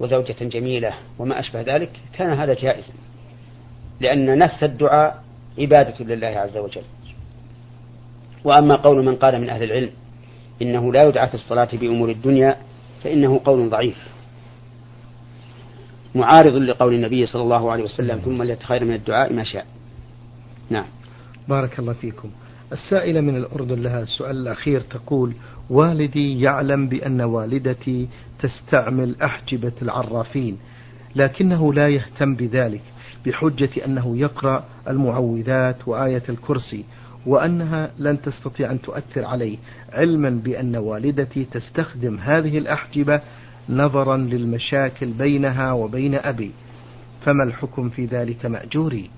وزوجة 0.00 0.36
جميلة 0.40 0.94
وما 1.18 1.40
أشبه 1.40 1.60
ذلك 1.60 1.90
كان 2.18 2.32
هذا 2.32 2.54
جائزا. 2.54 2.92
لأن 4.00 4.38
نفس 4.38 4.62
الدعاء 4.62 5.22
عبادة 5.58 6.04
لله 6.04 6.26
عز 6.26 6.56
وجل. 6.56 6.82
وأما 8.44 8.76
قول 8.76 9.04
من 9.04 9.16
قال 9.16 9.40
من 9.40 9.50
أهل 9.50 9.62
العلم 9.62 9.90
إنه 10.62 10.92
لا 10.92 11.02
يدعى 11.02 11.28
في 11.28 11.34
الصلاة 11.34 11.68
بأمور 11.72 12.10
الدنيا 12.10 12.56
فإنه 13.04 13.40
قول 13.44 13.70
ضعيف. 13.70 14.08
معارض 16.14 16.54
لقول 16.54 16.94
النبي 16.94 17.26
صلى 17.26 17.42
الله 17.42 17.72
عليه 17.72 17.84
وسلم 17.84 18.18
ثم 18.18 18.42
ليتخير 18.42 18.84
من 18.84 18.94
الدعاء 18.94 19.32
ما 19.32 19.44
شاء. 19.44 19.66
نعم. 20.70 20.86
بارك 21.48 21.78
الله 21.78 21.92
فيكم. 21.92 22.30
السائلة 22.72 23.20
من 23.20 23.36
الأردن 23.36 23.82
لها 23.82 24.02
السؤال 24.02 24.36
الأخير 24.36 24.80
تقول 24.80 25.32
والدي 25.70 26.40
يعلم 26.40 26.88
بأن 26.88 27.20
والدتي 27.20 28.08
تستعمل 28.38 29.16
أحجبة 29.22 29.72
العرافين 29.82 30.58
لكنه 31.16 31.74
لا 31.74 31.88
يهتم 31.88 32.34
بذلك 32.34 32.82
بحجة 33.26 33.84
أنه 33.84 34.16
يقرأ 34.16 34.64
المعوذات 34.88 35.88
وآية 35.88 36.22
الكرسي 36.28 36.84
وأنها 37.26 37.90
لن 37.98 38.22
تستطيع 38.22 38.70
أن 38.70 38.82
تؤثر 38.82 39.24
عليه 39.24 39.58
علما 39.92 40.30
بأن 40.30 40.76
والدتي 40.76 41.44
تستخدم 41.44 42.18
هذه 42.18 42.58
الأحجبة 42.58 43.20
نظرا 43.68 44.16
للمشاكل 44.16 45.06
بينها 45.06 45.72
وبين 45.72 46.14
أبي. 46.14 46.52
فما 47.24 47.44
الحكم 47.44 47.88
في 47.88 48.06
ذلك 48.06 48.46
مأجوري؟ 48.46 49.10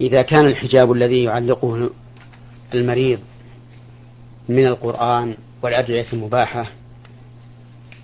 إذا 0.00 0.22
كان 0.22 0.46
الحجاب 0.46 0.92
الذي 0.92 1.24
يعلقه 1.24 1.90
المريض 2.74 3.18
من 4.48 4.66
القرآن 4.66 5.34
والأدعية 5.62 6.06
المباحة 6.12 6.66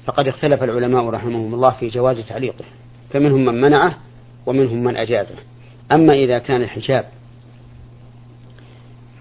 فقد 0.05 0.29
اختلف 0.29 0.63
العلماء 0.63 1.09
رحمهم 1.09 1.55
الله 1.55 1.71
في 1.71 1.89
جواز 1.89 2.21
تعليقه 2.29 2.65
فمنهم 3.11 3.45
من 3.45 3.61
منعه 3.61 3.99
ومنهم 4.47 4.85
من 4.85 4.97
أجازه. 4.97 5.35
أما 5.93 6.15
إذا 6.15 6.39
كان 6.39 6.63
الحجاب 6.63 7.16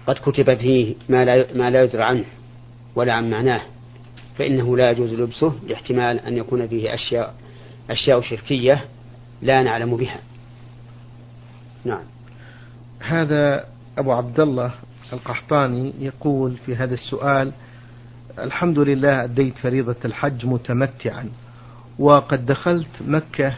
قد 0.06 0.14
كتب 0.14 0.54
فيه 0.54 0.94
ما 1.08 1.24
لا 1.24 1.46
ما 1.54 1.70
لا 1.70 1.82
يدرى 1.82 2.02
عنه 2.02 2.24
ولا 2.94 3.12
عن 3.12 3.30
معناه 3.30 3.62
فإنه 4.38 4.76
لا 4.76 4.90
يجوز 4.90 5.12
لبسه 5.12 5.54
لاحتمال 5.68 6.20
أن 6.20 6.36
يكون 6.36 6.68
فيه 6.68 6.94
أشياء 6.94 7.34
أشياء 7.90 8.20
شركية 8.20 8.84
لا 9.42 9.62
نعلم 9.62 9.96
بها. 9.96 10.18
نعم. 11.84 12.02
هذا 13.00 13.64
أبو 13.98 14.12
عبد 14.12 14.40
الله 14.40 14.70
القحطاني 15.12 15.92
يقول 16.00 16.56
في 16.66 16.76
هذا 16.76 16.94
السؤال 16.94 17.52
الحمد 18.38 18.78
لله 18.78 19.24
أديت 19.24 19.58
فريضة 19.58 19.96
الحج 20.04 20.46
متمتعا 20.46 21.30
وقد 21.98 22.46
دخلت 22.46 23.02
مكة 23.06 23.54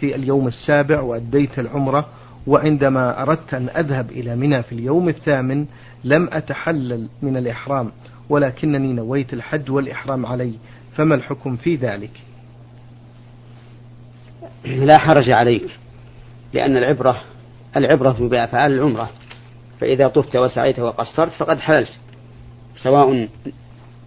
في 0.00 0.14
اليوم 0.14 0.46
السابع 0.46 1.00
وأديت 1.00 1.58
العمرة 1.58 2.08
وعندما 2.46 3.22
أردت 3.22 3.54
أن 3.54 3.68
أذهب 3.68 4.10
إلى 4.10 4.36
منى 4.36 4.62
في 4.62 4.72
اليوم 4.72 5.08
الثامن 5.08 5.66
لم 6.04 6.28
أتحلل 6.32 7.08
من 7.22 7.36
الإحرام 7.36 7.92
ولكنني 8.28 8.92
نويت 8.92 9.32
الحج 9.32 9.70
والإحرام 9.70 10.26
علي 10.26 10.52
فما 10.96 11.14
الحكم 11.14 11.56
في 11.56 11.76
ذلك؟ 11.76 12.10
لا 14.64 14.98
حرج 14.98 15.30
عليك 15.30 15.78
لأن 16.52 16.76
العبرة 16.76 17.22
العبرة 17.76 18.28
بأفعال 18.28 18.72
العمرة 18.72 19.10
فإذا 19.80 20.08
طفت 20.08 20.36
وسعيت 20.36 20.78
وقصرت 20.78 21.32
فقد 21.32 21.58
حللت 21.58 21.90
سواء 22.82 23.28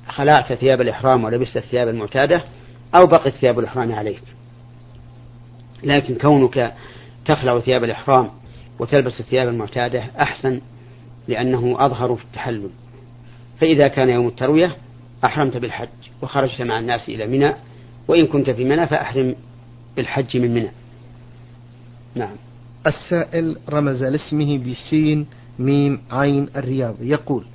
خلعت 0.08 0.54
ثياب 0.54 0.82
الإحرام 0.82 1.24
ولبست 1.24 1.58
الثياب 1.58 1.88
المعتادة 1.88 2.44
أو 2.96 3.06
بقت 3.06 3.30
ثياب 3.30 3.60
الإحرام 3.60 3.92
عليك. 3.92 4.22
لكن 5.84 6.16
كونك 6.16 6.74
تخلع 7.26 7.60
ثياب 7.60 7.84
الإحرام 7.84 8.30
وتلبس 8.80 9.20
الثياب 9.20 9.48
المعتادة 9.48 10.04
أحسن 10.20 10.62
لأنه 11.28 11.86
أظهر 11.86 12.16
في 12.16 12.24
التحلل. 12.24 12.70
فإذا 13.62 13.88
كان 13.88 14.10
يوم 14.10 14.28
التروية 14.28 14.78
أحرمت 15.26 15.58
بالحج 15.58 15.88
وخرجت 16.22 16.62
مع 16.62 16.80
الناس 16.80 17.10
إلى 17.10 17.28
منى 17.28 17.54
وإن 18.08 18.28
كنت 18.28 18.50
في 18.50 18.64
منى 18.64 18.88
فأحرم 18.88 19.36
بالحج 19.96 20.38
من 20.38 20.54
منى. 20.54 20.72
نعم. 22.16 22.36
السائل 22.88 23.58
رمز 23.70 24.04
لاسمه 24.04 24.58
بسين 24.58 25.26
ميم 25.60 26.02
عين 26.12 26.50
الرياض 26.56 26.96
يقول 27.02 27.46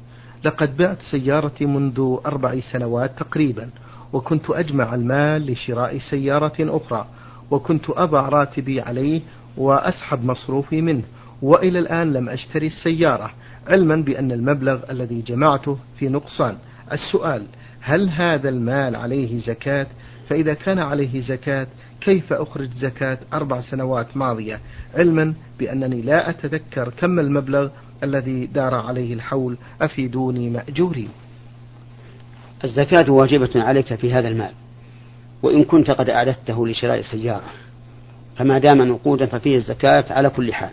لقد 0.45 0.77
بعت 0.77 0.99
سيارتي 1.11 1.67
منذ 1.67 2.17
أربع 2.27 2.61
سنوات 2.73 3.19
تقريبا 3.19 3.71
وكنت 4.13 4.51
أجمع 4.51 4.95
المال 4.95 5.53
لشراء 5.53 5.99
سيارة 5.99 6.55
أخرى 6.61 7.07
وكنت 7.51 7.91
أضع 7.91 8.29
راتبي 8.29 8.81
عليه 8.81 9.21
وأسحب 9.59 10.25
مصروفي 10.25 10.83
منه 10.83 11.03
وإلى 11.43 11.79
الآن 11.79 12.13
لم 12.13 12.29
أشتري 12.29 12.67
السيارة 12.67 13.31
علما 13.69 13.97
بأن 13.97 14.33
المبلغ 14.33 14.91
الذي 14.91 15.23
جمعته 15.23 15.79
في 15.99 16.09
نقصان. 16.09 16.57
السؤال 16.93 17.43
هل 17.81 18.09
هذا 18.09 18.49
المال 18.49 18.97
عليه 18.97 19.39
زكاة؟ 19.39 19.87
فإذا 20.29 20.55
كان 20.55 20.79
عليه 20.79 21.21
زكاة 21.21 21.67
كيف 22.01 22.33
أخرج 22.33 22.71
زكاة 22.71 23.19
أربع 23.33 23.61
سنوات 23.61 24.17
ماضية؟ 24.17 24.61
علما 24.95 25.35
بأنني 25.59 26.03
لا 26.03 26.31
أتذكر 26.31 26.89
كم 26.89 27.19
المبلغ 27.19 27.69
الذي 28.03 28.47
دار 28.47 28.75
عليه 28.75 29.15
الحول 29.15 29.57
أفيدوني 29.83 30.51
مأجوري. 30.51 31.09
الزكاة 32.65 33.11
واجبة 33.11 33.51
عليك 33.57 33.95
في 33.95 34.13
هذا 34.13 34.29
المال 34.29 34.53
وإن 35.43 35.65
كنت 35.65 35.91
قد 35.91 36.11
أعددته 36.11 36.67
لشراء 36.67 37.03
سيارة. 37.03 37.68
فما 38.39 38.59
دام 38.59 38.83
نقودا 38.83 39.27
ففيه 39.27 39.57
الزكاة 39.57 40.05
على 40.11 40.31
كل 40.31 40.55
حال. 40.55 40.71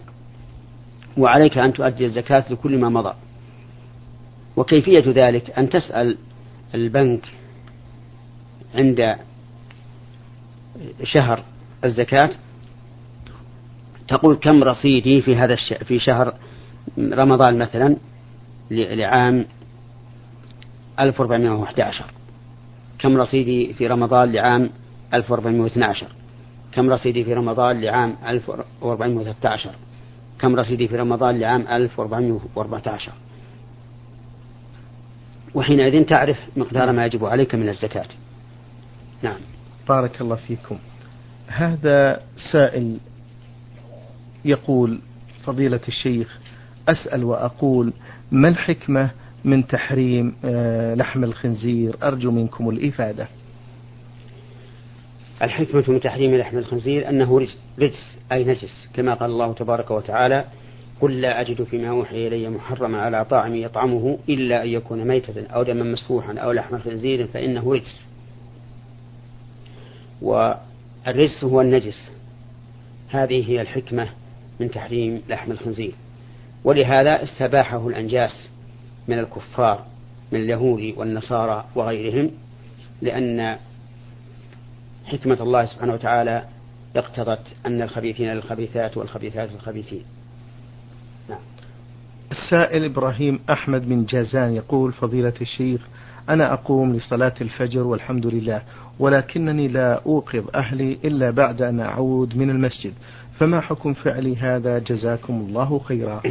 وعليك 1.17 1.57
أن 1.57 1.73
تؤدي 1.73 2.05
الزكاة 2.05 2.45
لكل 2.49 2.77
ما 2.77 2.89
مضى. 2.89 3.13
وكيفية 4.55 5.03
ذلك؟ 5.07 5.59
أن 5.59 5.69
تسأل 5.69 6.17
البنك 6.75 7.21
عند 8.75 9.15
شهر 11.03 11.43
الزكاة 11.83 12.29
تقول 14.07 14.35
كم 14.35 14.63
رصيدي 14.63 15.21
في 15.21 15.35
هذا. 15.35 15.55
في 15.83 15.99
شهر 15.99 16.33
رمضان 16.99 17.59
مثلا 17.59 17.95
لعام 18.71 19.45
1411 20.99 22.05
كم 22.99 23.17
رصيدي 23.17 23.73
في 23.73 23.87
رمضان 23.87 24.31
لعام 24.31 24.69
1412 25.13 26.07
كم 26.75 26.89
رصيدي 26.89 27.23
في 27.23 27.33
رمضان 27.33 27.81
لعام 27.81 28.15
1413 28.27 29.69
كم 30.39 30.55
رصيدي 30.55 30.87
في 30.87 30.95
رمضان 30.95 31.39
لعام 31.39 31.67
1414 31.67 33.11
وحينئذ 35.55 36.05
تعرف 36.05 36.37
مقدار 36.57 36.91
ما 36.91 37.05
يجب 37.05 37.25
عليك 37.25 37.55
من 37.55 37.69
الزكاة. 37.69 38.05
نعم. 39.21 39.37
بارك 39.89 40.21
الله 40.21 40.35
فيكم. 40.35 40.77
هذا 41.47 42.21
سائل 42.51 42.97
يقول 44.45 44.99
فضيلة 45.43 45.79
الشيخ 45.87 46.39
أسأل 46.89 47.23
وأقول 47.23 47.93
ما 48.31 48.47
الحكمة 48.47 49.09
من 49.45 49.67
تحريم 49.67 50.35
آه، 50.45 50.95
لحم 50.95 51.23
الخنزير؟ 51.23 51.95
أرجو 52.03 52.31
منكم 52.31 52.69
الإفادة. 52.69 53.27
الحكمة 55.41 55.83
من 55.87 55.99
تحريم 55.99 56.35
لحم 56.35 56.57
الخنزير 56.57 57.09
أنه 57.09 57.47
رجس 57.79 58.17
أي 58.31 58.43
نجس 58.43 58.87
كما 58.93 59.13
قال 59.13 59.31
الله 59.31 59.53
تبارك 59.53 59.91
وتعالى 59.91 60.45
قل 61.01 61.21
لا 61.21 61.41
أجد 61.41 61.63
فيما 61.63 61.89
أوحي 61.89 62.27
إلي 62.27 62.49
محرما 62.49 63.01
على 63.01 63.25
طاعم 63.25 63.55
يطعمه 63.55 64.17
إلا 64.29 64.63
أن 64.63 64.69
يكون 64.69 65.07
ميتة 65.07 65.47
أو 65.47 65.63
دما 65.63 65.83
مسفوحا 65.83 66.37
أو 66.37 66.51
لحم 66.51 66.77
خنزير 66.77 67.27
فإنه 67.27 67.73
رجس. 67.73 68.05
والرجس 70.21 71.43
هو 71.43 71.61
النجس. 71.61 72.09
هذه 73.09 73.51
هي 73.51 73.61
الحكمة 73.61 74.09
من 74.59 74.71
تحريم 74.71 75.21
لحم 75.29 75.51
الخنزير. 75.51 75.91
ولهذا 76.63 77.23
استباحه 77.23 77.87
الأنجاس 77.87 78.49
من 79.07 79.19
الكفار 79.19 79.85
من 80.31 80.39
اليهود 80.39 80.93
والنصارى 80.97 81.65
وغيرهم 81.75 82.31
لأن 83.01 83.57
حكمة 85.05 85.37
الله 85.41 85.65
سبحانه 85.65 85.93
وتعالى 85.93 86.43
اقتضت 86.95 87.53
أن 87.65 87.81
الخبيثين 87.81 88.33
للخبيثات 88.33 88.97
والخبيثات 88.97 89.51
للخبيثين. 89.51 90.03
نعم. 91.29 91.39
السائل 92.31 92.85
إبراهيم 92.85 93.39
أحمد 93.49 93.87
من 93.87 94.05
جازان 94.05 94.55
يقول 94.55 94.93
فضيلة 94.93 95.33
الشيخ 95.41 95.87
أنا 96.29 96.53
أقوم 96.53 96.95
لصلاة 96.95 97.33
الفجر 97.41 97.87
والحمد 97.87 98.25
لله 98.25 98.61
ولكنني 98.99 99.67
لا 99.67 100.01
أوقظ 100.05 100.45
أهلي 100.55 100.97
إلا 101.05 101.31
بعد 101.31 101.61
أن 101.61 101.79
أعود 101.79 102.37
من 102.37 102.49
المسجد. 102.49 102.93
فما 103.39 103.61
حكم 103.61 103.93
فعلي 103.93 104.35
هذا؟ 104.35 104.79
جزاكم 104.79 105.33
الله 105.33 105.79
خيرا. 105.79 106.21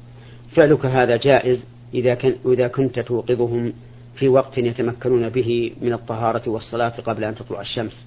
فعلك 0.56 0.86
هذا 0.86 1.16
جائز 1.16 1.64
إذا, 1.94 2.14
كان 2.14 2.34
إذا 2.46 2.68
كنت 2.68 3.00
توقظهم 3.00 3.72
في 4.14 4.28
وقت 4.28 4.58
يتمكنون 4.58 5.28
به 5.28 5.72
من 5.82 5.92
الطهارة 5.92 6.48
والصلاة 6.48 6.88
قبل 6.88 7.24
أن 7.24 7.34
تطلع 7.34 7.60
الشمس. 7.60 8.04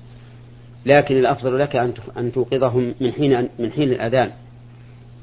لكن 0.85 1.17
الأفضل 1.17 1.59
لك 1.59 1.75
أن 2.17 2.31
توقظهم 2.31 2.95
من 3.01 3.11
حين 3.11 3.49
من 3.59 3.71
حين 3.71 3.91
الأذان 3.91 4.31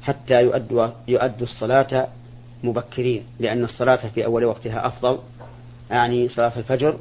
حتى 0.01 0.41
يؤدوا 0.41 0.87
يؤدوا 1.07 1.47
الصلاة 1.47 2.07
مبكرين 2.63 3.23
لأن 3.39 3.63
الصلاة 3.63 4.07
في 4.07 4.25
أول 4.25 4.45
وقتها 4.45 4.87
أفضل. 4.87 5.19
أعني 5.91 6.29
صلاة 6.29 6.51
الفجر. 6.57 6.97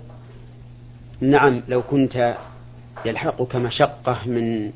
نعم 1.21 1.63
لو 1.69 1.83
كنت 1.83 2.37
يلحقك 3.05 3.57
مشقة 3.57 4.21
من 4.27 4.71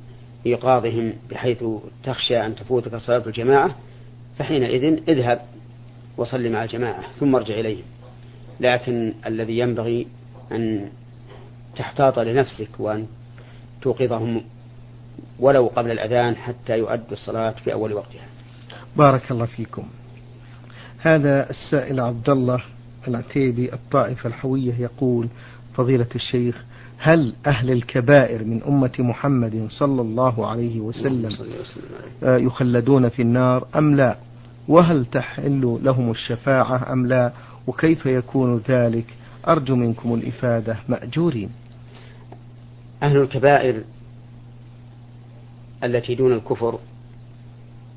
إيقاظهم 0.47 1.13
بحيث 1.31 1.65
تخشى 2.05 2.47
أن 2.47 2.55
تفوتك 2.55 2.97
صلاة 2.97 3.23
الجماعة 3.27 3.77
فحينئذ 4.39 5.01
اذهب 5.09 5.41
وصل 6.17 6.49
مع 6.49 6.65
الجماعة 6.65 7.03
ثم 7.21 7.35
ارجع 7.35 7.55
إليهم. 7.55 7.85
لكن 8.61 9.15
الذي 9.27 9.59
ينبغي 9.59 10.07
أن 10.53 10.89
تحتاط 11.77 12.19
لنفسك 12.19 12.69
وأن 12.79 13.07
توقظهم 13.87 14.43
ولو 15.39 15.67
قبل 15.67 15.91
الأذان 15.91 16.37
حتى 16.37 16.79
يؤدوا 16.79 17.13
الصلاة 17.13 17.55
في 17.65 17.73
أول 17.73 17.93
وقتها. 17.93 18.27
بارك 18.97 19.31
الله 19.31 19.47
فيكم. 19.47 19.83
هذا 20.99 21.51
السائل 21.51 22.01
عبد 22.01 22.31
الله 22.31 22.63
العتيبي 23.09 23.73
الطائفة 23.73 24.29
الحوية 24.29 24.75
يقول 24.75 25.29
فضيلة 25.75 26.07
الشيخ 26.15 26.65
هل 26.99 27.35
أهل 27.47 27.71
الكبائر 27.71 28.45
من 28.45 28.63
أمة 28.63 28.93
محمد 28.99 29.67
صلى 29.69 30.03
الله 30.03 30.47
عليه 30.47 30.81
وسلم 30.81 31.37
آه، 32.23 32.37
يخلدون 32.37 33.09
في 33.09 33.23
النار 33.23 33.67
أم 33.77 33.97
لا؟ 33.97 34.17
وهل 34.69 35.05
تحل 35.05 35.79
لهم 35.83 36.11
الشفاعة 36.11 36.93
أم 36.93 37.07
لا؟ 37.07 37.33
وكيف 37.67 38.07
يكون 38.07 38.63
ذلك؟ 38.69 39.17
أرجو 39.49 39.77
منكم 39.77 40.15
الإفادة. 40.15 40.77
مأجورين. 40.89 41.51
أهل 43.07 43.17
الكبائر 43.17 43.83
التي 45.85 46.15
دون 46.15 46.33
الكفر 46.33 46.79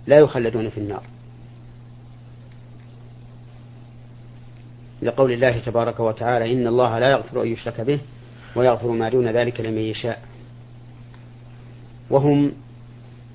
لا 0.07 0.19
يخلدون 0.19 0.69
في 0.69 0.77
النار. 0.77 1.03
لقول 5.01 5.31
الله 5.31 5.59
تبارك 5.59 5.99
وتعالى 5.99 6.53
إن 6.53 6.67
الله 6.67 6.99
لا 6.99 7.09
يغفر 7.11 7.41
أن 7.41 7.47
يشرك 7.47 7.81
به 7.81 7.99
ويغفر 8.55 8.87
ما 8.87 9.09
دون 9.09 9.27
ذلك 9.27 9.61
لمن 9.61 9.81
يشاء. 9.81 10.21
وهم 12.09 12.51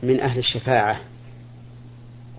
من 0.03 0.21
أهل 0.21 0.39
الشفاعة 0.39 1.01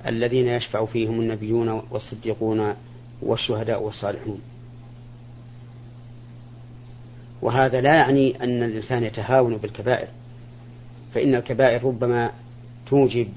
الذين 0.07 0.47
يشفع 0.47 0.85
فيهم 0.85 1.21
النبيون 1.21 1.69
والصديقون 1.91 2.73
والشهداء 3.21 3.83
والصالحون. 3.83 4.41
وهذا 7.41 7.81
لا 7.81 7.95
يعني 7.95 8.43
أن 8.43 8.63
الإنسان 8.63 9.03
يتهاون 9.03 9.57
بالكبائر 9.57 10.07
فإن 11.13 11.35
الكبائر 11.35 11.83
ربما 11.83 12.31
توجب 12.87 13.27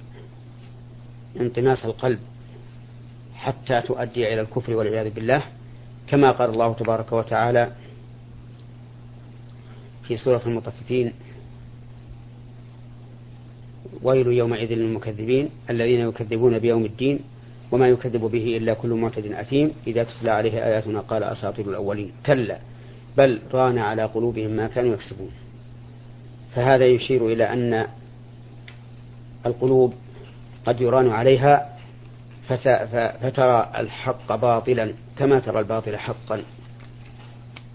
انطماس 1.41 1.85
القلب 1.85 2.19
حتى 3.35 3.81
تؤدي 3.81 4.33
إلى 4.35 4.41
الكفر 4.41 4.75
والعياذ 4.75 5.11
بالله 5.11 5.43
كما 6.07 6.31
قال 6.31 6.51
الله 6.51 6.73
تبارك 6.73 7.13
وتعالى 7.13 7.73
في 10.09 10.17
سورة 10.17 10.43
المطففين 10.47 11.13
ويل 14.03 14.27
يومئذ 14.27 14.73
للمكذبين 14.73 15.51
الذين 15.71 16.09
يكذبون 16.09 16.59
بيوم 16.59 16.85
الدين 16.85 17.19
وما 17.73 17.89
يكذب 17.89 18.21
به 18.21 18.57
إلا 18.57 18.75
كل 18.75 18.89
معتد 18.89 19.27
أثيم 19.27 19.73
إذا 19.87 20.05
تتلى 20.05 20.31
عليه 20.31 20.65
آياتنا 20.65 21.01
قال 21.01 21.23
أساطير 21.23 21.69
الأولين. 21.69 22.13
كلا. 22.27 22.59
بل 23.19 23.41
ران 23.53 23.79
على 23.79 24.05
قلوبهم 24.05 24.51
ما 24.51 24.67
كانوا 24.67 24.95
يكسبون. 24.95 25.31
فهذا 26.55 26.87
يشير 26.87 27.27
إلى 27.27 27.45
أن 27.53 27.87
القلوب 29.47 29.95
قد 30.67 30.81
يران 30.81 31.11
عليها 31.11 31.79
فترى 33.23 33.71
الحق 33.79 34.35
باطلا 34.35 34.95
كما 35.19 35.41
ترى 35.41 35.61
الباطل 35.61 35.97
حقا. 35.97 36.43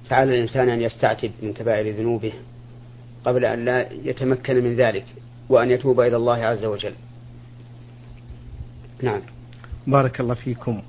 فعلى 0.10 0.36
الإنسان 0.36 0.70
أن 0.70 0.82
يستعتب 0.82 1.32
من 1.42 1.54
كبائر 1.54 1.96
ذنوبه 1.96 2.34
قبل 3.26 3.46
أن 3.46 3.66
لا 3.66 3.92
يتمكن 3.92 4.64
من 4.64 4.76
ذلك 4.76 5.06
وأن 5.50 5.72
يتوب 5.72 6.02
إلى 6.02 6.16
الله 6.16 6.38
عز 6.46 6.66
وجل. 6.66 6.94
نعم. 9.02 9.22
بارك 9.88 10.20
الله 10.20 10.34
فيكم. 10.34 10.82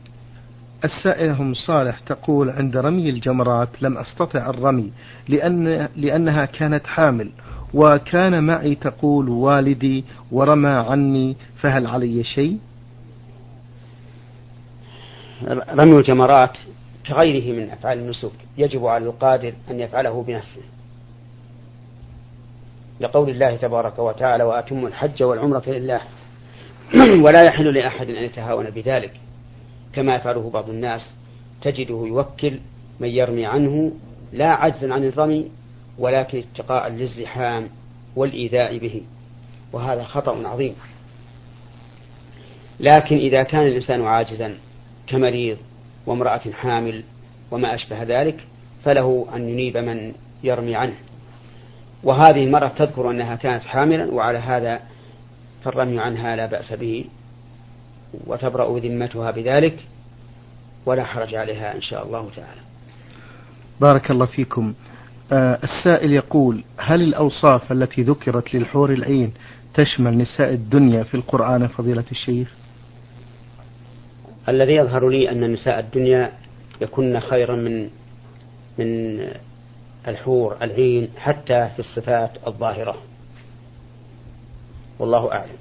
السائلة 0.85 1.41
أم 1.41 1.55
صالح 1.55 1.99
تقول 1.99 2.51
عند 2.51 2.77
رمي 2.77 3.11
الجمرات 3.11 3.69
لم 3.83 3.99
أستطع 3.99 4.51
الرمي 4.51 4.93
لأن 5.29 5.89
لأنها 5.97 6.45
كانت 6.45 6.87
حامل 6.87 7.31
وكان 7.75 8.45
معي 8.45 8.75
تقول 8.75 9.29
والدي 9.29 10.05
ورمى 10.33 10.69
عني 10.69 11.37
فهل 11.61 11.87
علي 11.87 12.25
شيء؟ 12.25 12.59
رمي 15.81 15.99
الجمرات 15.99 16.59
كغيره 17.07 17.57
من 17.61 17.71
أفعال 17.71 17.99
النسك 17.99 18.33
يجب 18.59 18.87
على 18.87 19.05
القادر 19.05 19.53
أن 19.71 19.81
يفعله 19.81 20.23
بنفسه 20.23 20.63
لقول 23.01 23.31
الله 23.31 23.57
تبارك 23.57 23.99
وتعالى 23.99 24.45
وأتم 24.45 24.87
الحج 24.87 25.23
والعمرة 25.23 25.63
لله 25.67 26.01
ولا 27.25 27.43
يحل 27.43 27.75
لأحد 27.75 28.11
أن 28.11 28.23
يتهاون 28.23 28.71
بذلك 28.71 29.24
كما 29.95 30.17
يفعله 30.17 30.51
بعض 30.51 30.69
الناس 30.71 31.11
تجده 31.63 32.05
يوكل 32.07 32.59
من 33.01 33.09
يرمي 33.09 33.47
عنه 33.47 33.93
لا 34.33 34.51
عجزا 34.51 34.95
عن 34.95 35.05
الرمي 35.05 35.51
ولكن 35.99 36.39
اتقاء 36.39 36.89
للزحام 36.89 37.69
والإيذاء 38.17 38.79
به. 38.79 39.03
وهذا 39.73 40.05
خطأ 40.05 40.49
عظيم. 40.49 40.75
لكن 42.81 43.17
إذا 43.17 43.43
كان 43.43 43.67
الإنسان 43.67 44.03
عاجزا 44.03 44.55
كمريض 45.07 45.59
وامرأة 46.07 46.51
حامل 46.53 47.03
وما 47.51 47.75
أشبه 47.75 48.03
ذلك 48.03 48.41
فله 48.85 49.27
أن 49.35 49.49
ينيب 49.49 49.77
من 49.77 50.13
يرمي 50.45 50.77
عنه. 50.77 50.97
وهذه 52.03 52.45
المرأة 52.45 52.69
تذكر 52.69 53.11
أنها 53.11 53.37
كانت 53.37 53.63
حاملا 53.63 54.13
وعلى 54.13 54.39
هذا 54.39 54.81
فالرمي 55.65 56.01
عنها 56.01 56.37
لا 56.37 56.47
بأس 56.47 56.73
به. 56.73 57.05
وتبرأ 58.27 58.79
ذمتها 58.79 59.31
بذلك 59.31 59.77
ولا 60.87 61.05
حرج 61.05 61.35
عليها 61.35 61.75
إن 61.75 61.83
شاء 61.83 62.07
الله 62.07 62.31
تعالى. 62.37 62.61
بارك 63.81 64.11
الله 64.11 64.27
فيكم. 64.27 64.75
آه 65.33 65.59
السائل 65.63 66.13
يقول 66.13 66.65
هل 66.77 67.03
الأوصاف 67.03 67.73
التي 67.73 68.03
ذكرت 68.03 68.55
للحور 68.55 68.93
العين 68.93 69.33
تشمل 69.75 70.19
نساء 70.19 70.53
الدنيا 70.53 71.03
في 71.03 71.15
القرآن 71.15 71.67
فضيلة 71.67 72.05
الشيخ؟ 72.11 72.55
الذي 74.49 74.73
يظهر 74.75 75.09
لي 75.09 75.31
أن 75.31 75.53
نساء 75.53 75.79
الدنيا 75.81 76.33
يكن 76.81 77.21
خيرا 77.21 77.57
من 77.57 77.91
من 78.79 79.21
الحور 80.09 80.57
العين 80.63 81.09
حتى 81.19 81.69
في 81.77 81.79
الصفات 81.79 82.31
الظاهرة. 82.47 82.97
والله 84.99 85.33
أعلم. 85.33 85.57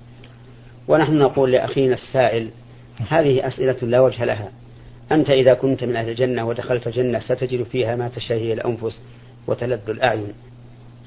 ونحن 0.87 1.17
نقول 1.17 1.51
لأخينا 1.51 1.93
السائل 1.93 2.49
هذه 3.09 3.47
أسئلة 3.47 3.77
لا 3.81 3.99
وجه 3.99 4.25
لها. 4.25 4.51
أنت 5.11 5.29
إذا 5.29 5.53
كنت 5.53 5.83
من 5.83 5.95
أهل 5.95 6.09
الجنة 6.09 6.47
ودخلت 6.47 6.87
الجنة 6.87 7.19
ستجد 7.19 7.63
فيها 7.63 7.95
ما 7.95 8.07
تشتهي 8.07 8.53
الأنفس 8.53 8.99
وتلذ 9.47 9.89
الأعين. 9.89 10.33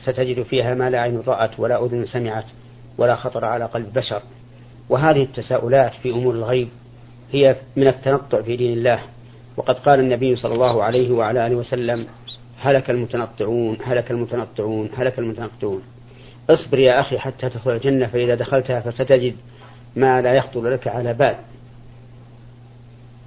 ستجد 0.03 0.43
فيها 0.43 0.75
ما 0.75 0.91
لا 0.91 1.01
عين 1.01 1.23
رأت 1.27 1.61
ولا 1.61 1.85
أذن 1.85 2.07
سمعت 2.07 2.45
ولا 2.99 3.17
خطر 3.17 3.45
على 3.45 3.65
قلب 3.65 3.93
بشر. 3.93 4.23
وهذه 4.89 5.23
التساؤلات 5.23 5.93
في 6.03 6.11
أمور 6.11 6.35
الغيب 6.35 6.69
هي 7.33 7.57
من 7.77 7.89
التنطع 7.89 8.43
في 8.43 8.57
دين 8.57 8.73
الله. 8.73 9.01
وقد 9.57 9.79
قال 9.79 10.01
النبي 10.01 10.37
صلى 10.37 10.55
الله 10.55 10.83
عليه 10.83 11.11
وعلى 11.11 11.47
آله 11.47 11.57
وسلم 11.57 12.07
هلك 12.61 12.91
المتنطعون 12.91 13.79
هلك 13.85 14.11
المتنطعون 14.11 14.91
هلك 14.97 15.19
المتنطعون. 15.19 15.83
اصبر 16.51 16.79
يا 16.79 17.01
أخي 17.01 17.19
حتى 17.19 17.49
تدخل 17.49 17.71
الجنة 17.71 18.07
فإذا 18.07 18.35
دخلتها 18.35 18.81
فستجد 18.81 19.35
ما 19.97 20.23
لا 20.23 20.35
يخطر 20.35 20.69
لك 20.69 20.89
على 20.89 21.15
بال. 21.15 21.37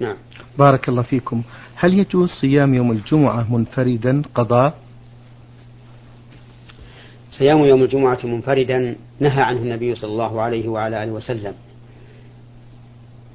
نعم. 0.00 0.16
بارك 0.58 0.88
الله 0.88 1.02
فيكم. 1.02 1.42
هل 1.74 1.94
يجوز 1.94 2.28
صيام 2.40 2.74
يوم 2.74 2.92
الجمعة 2.92 3.52
منفردا 3.56 4.22
قضاء؟ 4.34 4.74
صيام 7.30 7.58
يوم 7.58 7.82
الجمعة 7.82 8.18
منفردا 8.24 8.96
نهى 9.20 9.42
عنه 9.42 9.60
النبي 9.60 9.94
صلى 9.94 10.10
الله 10.10 10.42
عليه 10.42 10.68
وعلى 10.68 11.04
آله 11.04 11.12
وسلم. 11.12 11.54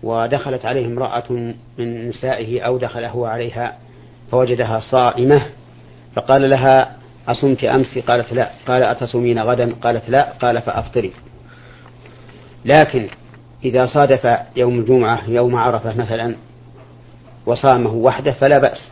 ودخلت 0.04 0.66
عليه 0.66 0.88
امرأة 0.88 1.54
من 1.78 2.10
نسائه 2.10 2.62
أو 2.62 2.78
دخل 2.78 3.06
هو 3.06 3.26
عليها 3.26 3.78
فوجدها 4.32 4.80
صائمة. 4.80 5.46
فقال 6.16 6.50
لها 6.50 6.98
أصمت 7.28 7.64
أمس؟ 7.64 7.98
قالت 7.98 8.34
لا. 8.34 8.52
قال 8.68 8.84
أتصومين 8.84 9.40
غدا؟ 9.40 9.74
قالت 9.74 10.10
لا. 10.10 10.34
قال 10.42 10.62
فأفطري. 10.62 11.12
لكن 12.66 13.10
إذا 13.64 13.86
صادف 13.86 14.40
يوم 14.56 14.80
الجمعة 14.80 15.30
يوم 15.30 15.56
عرفة 15.56 15.94
مثلا 15.98 16.36
وصامه 17.46 17.94
وحده 17.94 18.32
فلا 18.32 18.58
بأس 18.58 18.92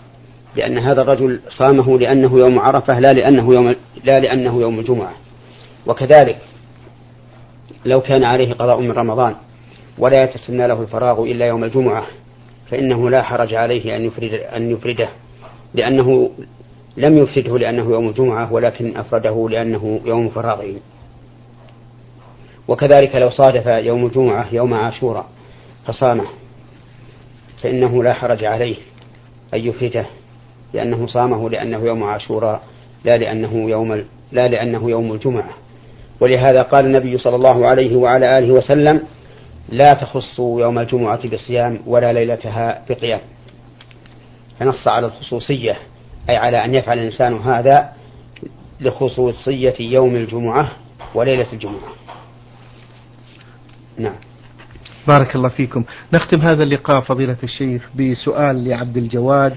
لأن 0.56 0.78
هذا 0.78 1.02
الرجل 1.02 1.40
صامه 1.50 2.00
لأنه 2.00 2.40
يوم 2.40 2.60
عرفة 2.60 3.00
لا 3.00 3.14
لأنه 3.14 3.54
يوم 3.54 3.76
لا 4.04 4.20
لأنه 4.20 4.62
يوم 4.62 4.80
الجمعة. 4.80 5.14
وكذلك 5.88 6.38
لو 7.86 8.02
كان 8.02 8.24
عليه 8.24 8.54
قضاء 8.54 8.80
من 8.80 8.92
رمضان 8.92 9.36
ولا 9.98 10.24
يتسنى 10.24 10.68
له 10.68 10.82
الفراغ 10.82 11.24
إلا 11.24 11.46
يوم 11.46 11.64
الجمعة 11.64 12.04
فإنه 12.72 13.10
لا 13.10 13.24
حرج 13.24 13.54
عليه 13.54 13.96
أن 13.96 14.02
يفرد 14.02 14.34
أن 14.34 14.72
يفرده 14.72 15.10
لأنه 15.74 16.32
لم 16.98 17.18
يفسده 17.18 17.58
لأنه 17.58 17.92
يوم 17.92 18.10
الجمعة 18.10 18.54
ولكن 18.54 18.98
أفرده 18.98 19.48
لأنه 19.50 20.02
يوم 20.06 20.30
فراغه. 20.30 20.74
وكذلك 22.68 23.16
لو 23.16 23.30
صادف 23.30 23.66
يوم 23.66 24.06
الجمعة 24.06 24.48
يوم 24.52 24.74
عاشوراء 24.74 25.26
فصامه 25.86 26.28
فإنه 27.62 28.04
لا 28.04 28.14
حرج 28.14 28.46
عليه 28.46 28.76
أن 29.54 29.60
يفرده 29.60 30.06
لأنه 30.74 31.08
صامه 31.08 31.50
لأنه 31.50 31.86
يوم 31.86 32.04
عاشوراء 32.04 32.62
لا 33.06 33.18
لأنه 33.18 33.70
يوم 33.70 34.06
لا 34.32 34.48
لأنه 34.48 34.90
يوم 34.90 35.12
الجمعة. 35.12 35.50
ولهذا 36.20 36.62
قال 36.62 36.86
النبي 36.86 37.18
صلى 37.18 37.36
الله 37.36 37.66
عليه 37.68 37.96
وعلى 37.96 38.38
آله 38.38 38.54
وسلم 38.54 39.04
لا 39.70 39.94
تخصوا 39.94 40.62
يوم 40.62 40.80
الجمعة 40.80 41.30
بصيام 41.30 41.80
ولا 41.88 42.14
ليلتها 42.14 42.86
بقيام. 42.90 43.20
فنص 44.60 44.88
على 44.88 45.06
الخصوصية 45.06 45.78
أي 46.30 46.36
على 46.36 46.66
أن 46.66 46.76
يفعل 46.76 47.00
الإنسان 47.00 47.34
هذا 47.34 47.94
لخصوصية 48.82 49.76
يوم 49.80 50.16
الجمعة 50.16 50.72
وليلة 51.16 51.48
الجمعة. 51.54 52.03
نعم. 53.98 54.14
بارك 55.08 55.36
الله 55.36 55.50
فيكم. 55.50 55.84
نختم 56.14 56.42
هذا 56.42 56.64
اللقاء 56.64 57.02
فضيلة 57.02 57.38
الشيخ 57.44 57.90
بسؤال 57.96 58.68
لعبد 58.68 58.98
الجواد 58.98 59.54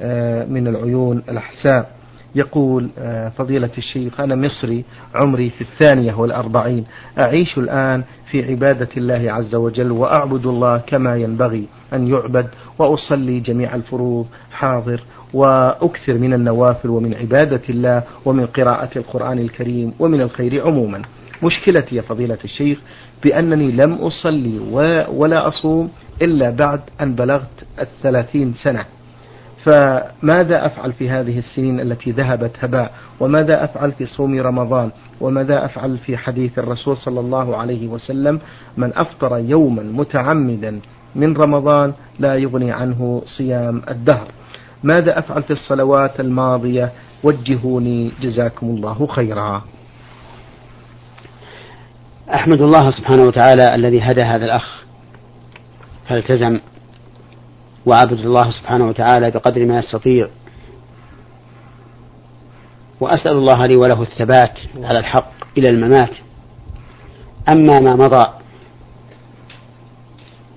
آه، 0.00 0.44
من 0.44 0.68
العيون 0.68 1.22
الأحساء. 1.28 1.94
يقول 2.34 2.90
آه، 2.98 3.28
فضيلة 3.28 3.70
الشيخ 3.78 4.20
أنا 4.20 4.34
مصري 4.34 4.84
عمري 5.14 5.50
في 5.50 5.60
الثانية 5.60 6.14
والأربعين. 6.14 6.84
أعيش 7.22 7.58
الآن 7.58 8.02
في 8.30 8.44
عبادة 8.50 8.88
الله 8.96 9.32
عز 9.32 9.54
وجل 9.54 9.92
وأعبد 9.92 10.46
الله 10.46 10.78
كما 10.78 11.16
ينبغي 11.16 11.66
أن 11.92 12.08
يعبد 12.08 12.46
وأصلي 12.78 13.40
جميع 13.40 13.74
الفروض 13.74 14.26
حاضر 14.52 15.00
وأكثر 15.34 16.18
من 16.18 16.34
النوافل 16.34 16.90
ومن 16.90 17.14
عبادة 17.14 17.62
الله 17.68 18.02
ومن 18.24 18.46
قراءة 18.46 18.98
القرآن 18.98 19.38
الكريم 19.38 19.92
ومن 19.98 20.20
الخير 20.20 20.66
عموما. 20.66 21.02
مشكلتي 21.42 21.96
يا 21.96 22.02
فضيلة 22.02 22.38
الشيخ 22.44 22.78
بأنني 23.24 23.70
لم 23.70 23.94
أصلي 23.94 24.58
ولا 25.08 25.48
أصوم 25.48 25.90
إلا 26.22 26.50
بعد 26.50 26.80
أن 27.00 27.14
بلغت 27.14 27.64
الثلاثين 27.80 28.54
سنة. 28.54 28.84
فماذا 29.64 30.66
أفعل 30.66 30.92
في 30.92 31.10
هذه 31.10 31.38
السنين 31.38 31.80
التي 31.80 32.10
ذهبت 32.10 32.52
هباء؟ 32.60 32.92
وماذا 33.20 33.64
أفعل 33.64 33.92
في 33.92 34.06
صوم 34.06 34.40
رمضان؟ 34.40 34.90
وماذا 35.20 35.64
أفعل 35.64 35.98
في 35.98 36.16
حديث 36.16 36.58
الرسول 36.58 36.96
صلى 36.96 37.20
الله 37.20 37.56
عليه 37.56 37.88
وسلم؟ 37.88 38.40
من 38.76 38.92
أفطر 38.96 39.38
يوما 39.38 39.82
متعمدا 39.82 40.80
من 41.14 41.36
رمضان 41.36 41.92
لا 42.18 42.34
يغني 42.34 42.72
عنه 42.72 43.22
صيام 43.38 43.82
الدهر. 43.88 44.28
ماذا 44.82 45.18
أفعل 45.18 45.42
في 45.42 45.52
الصلوات 45.52 46.20
الماضية؟ 46.20 46.92
وجهوني 47.22 48.12
جزاكم 48.20 48.66
الله 48.66 49.06
خيرا. 49.06 49.64
أحمد 52.32 52.60
الله 52.60 52.90
سبحانه 52.90 53.22
وتعالى 53.22 53.74
الذي 53.74 54.00
هدى 54.00 54.22
هذا 54.22 54.44
الأخ 54.44 54.84
فالتزم 56.08 56.60
وعبد 57.86 58.18
الله 58.18 58.50
سبحانه 58.50 58.88
وتعالى 58.88 59.30
بقدر 59.30 59.66
ما 59.66 59.78
يستطيع. 59.78 60.28
وأسأل 63.00 63.36
الله 63.36 63.66
لي 63.66 63.76
وله 63.76 64.02
الثبات 64.02 64.58
على 64.82 64.98
الحق 64.98 65.32
إلى 65.58 65.68
الممات. 65.70 66.10
أما 67.52 67.80
ما 67.80 67.94
مضى 67.94 68.26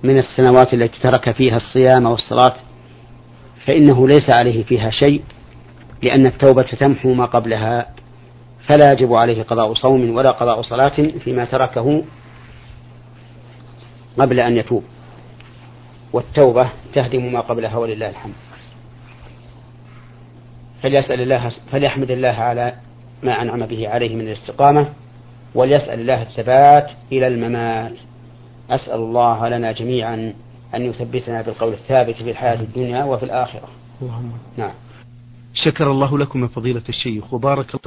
من 0.02 0.18
السنوات 0.18 0.74
التي 0.74 1.00
ترك 1.00 1.32
فيها 1.32 1.56
الصيام 1.56 2.06
والصلاة 2.06 2.54
فإنه 3.66 4.08
ليس 4.08 4.30
عليه 4.30 4.64
فيها 4.64 4.90
شيء 4.90 5.22
لأن 6.02 6.26
التوبة 6.26 6.66
تمحو 6.80 7.14
ما 7.14 7.24
قبلها. 7.24 7.97
فلا 8.68 8.92
يجب 8.92 9.14
عليه 9.14 9.42
قضاء 9.42 9.74
صوم 9.74 10.14
ولا 10.14 10.30
قضاء 10.30 10.62
صلاة 10.62 11.18
فيما 11.24 11.44
تركه 11.44 12.04
قبل 14.18 14.40
أن 14.40 14.56
يتوب. 14.56 14.84
والتوبة 16.12 16.68
تهدم 16.94 17.32
ما 17.32 17.40
قبلها 17.40 17.76
ولله 17.76 18.08
الحمد. 18.08 18.34
فليسأل 20.82 21.20
الله 21.20 21.52
فليحمد 21.72 22.10
الله 22.10 22.28
على 22.28 22.74
ما 23.22 23.42
أنعم 23.42 23.66
به 23.66 23.88
عليه 23.88 24.16
من 24.16 24.20
الاستقامة 24.20 24.88
وليسأل 25.54 26.00
الله 26.00 26.22
الثبات 26.22 26.90
إلى 27.12 27.26
الممات. 27.26 27.98
أسأل 28.70 29.00
الله 29.00 29.48
لنا 29.48 29.72
جميعا 29.72 30.34
أن 30.74 30.82
يثبتنا 30.82 31.42
بالقول 31.42 31.72
الثابت 31.72 32.14
في 32.14 32.30
الحياة 32.30 32.60
الدنيا 32.60 33.04
وفي 33.04 33.24
الآخرة. 33.24 33.68
اللهم 34.02 34.32
نعم. 34.56 34.72
شكر 35.54 35.90
الله 35.90 36.18
لكم 36.18 36.42
يا 36.42 36.48
فضيلة 36.48 36.82
الشيخ 36.88 37.34
وبارك 37.34 37.74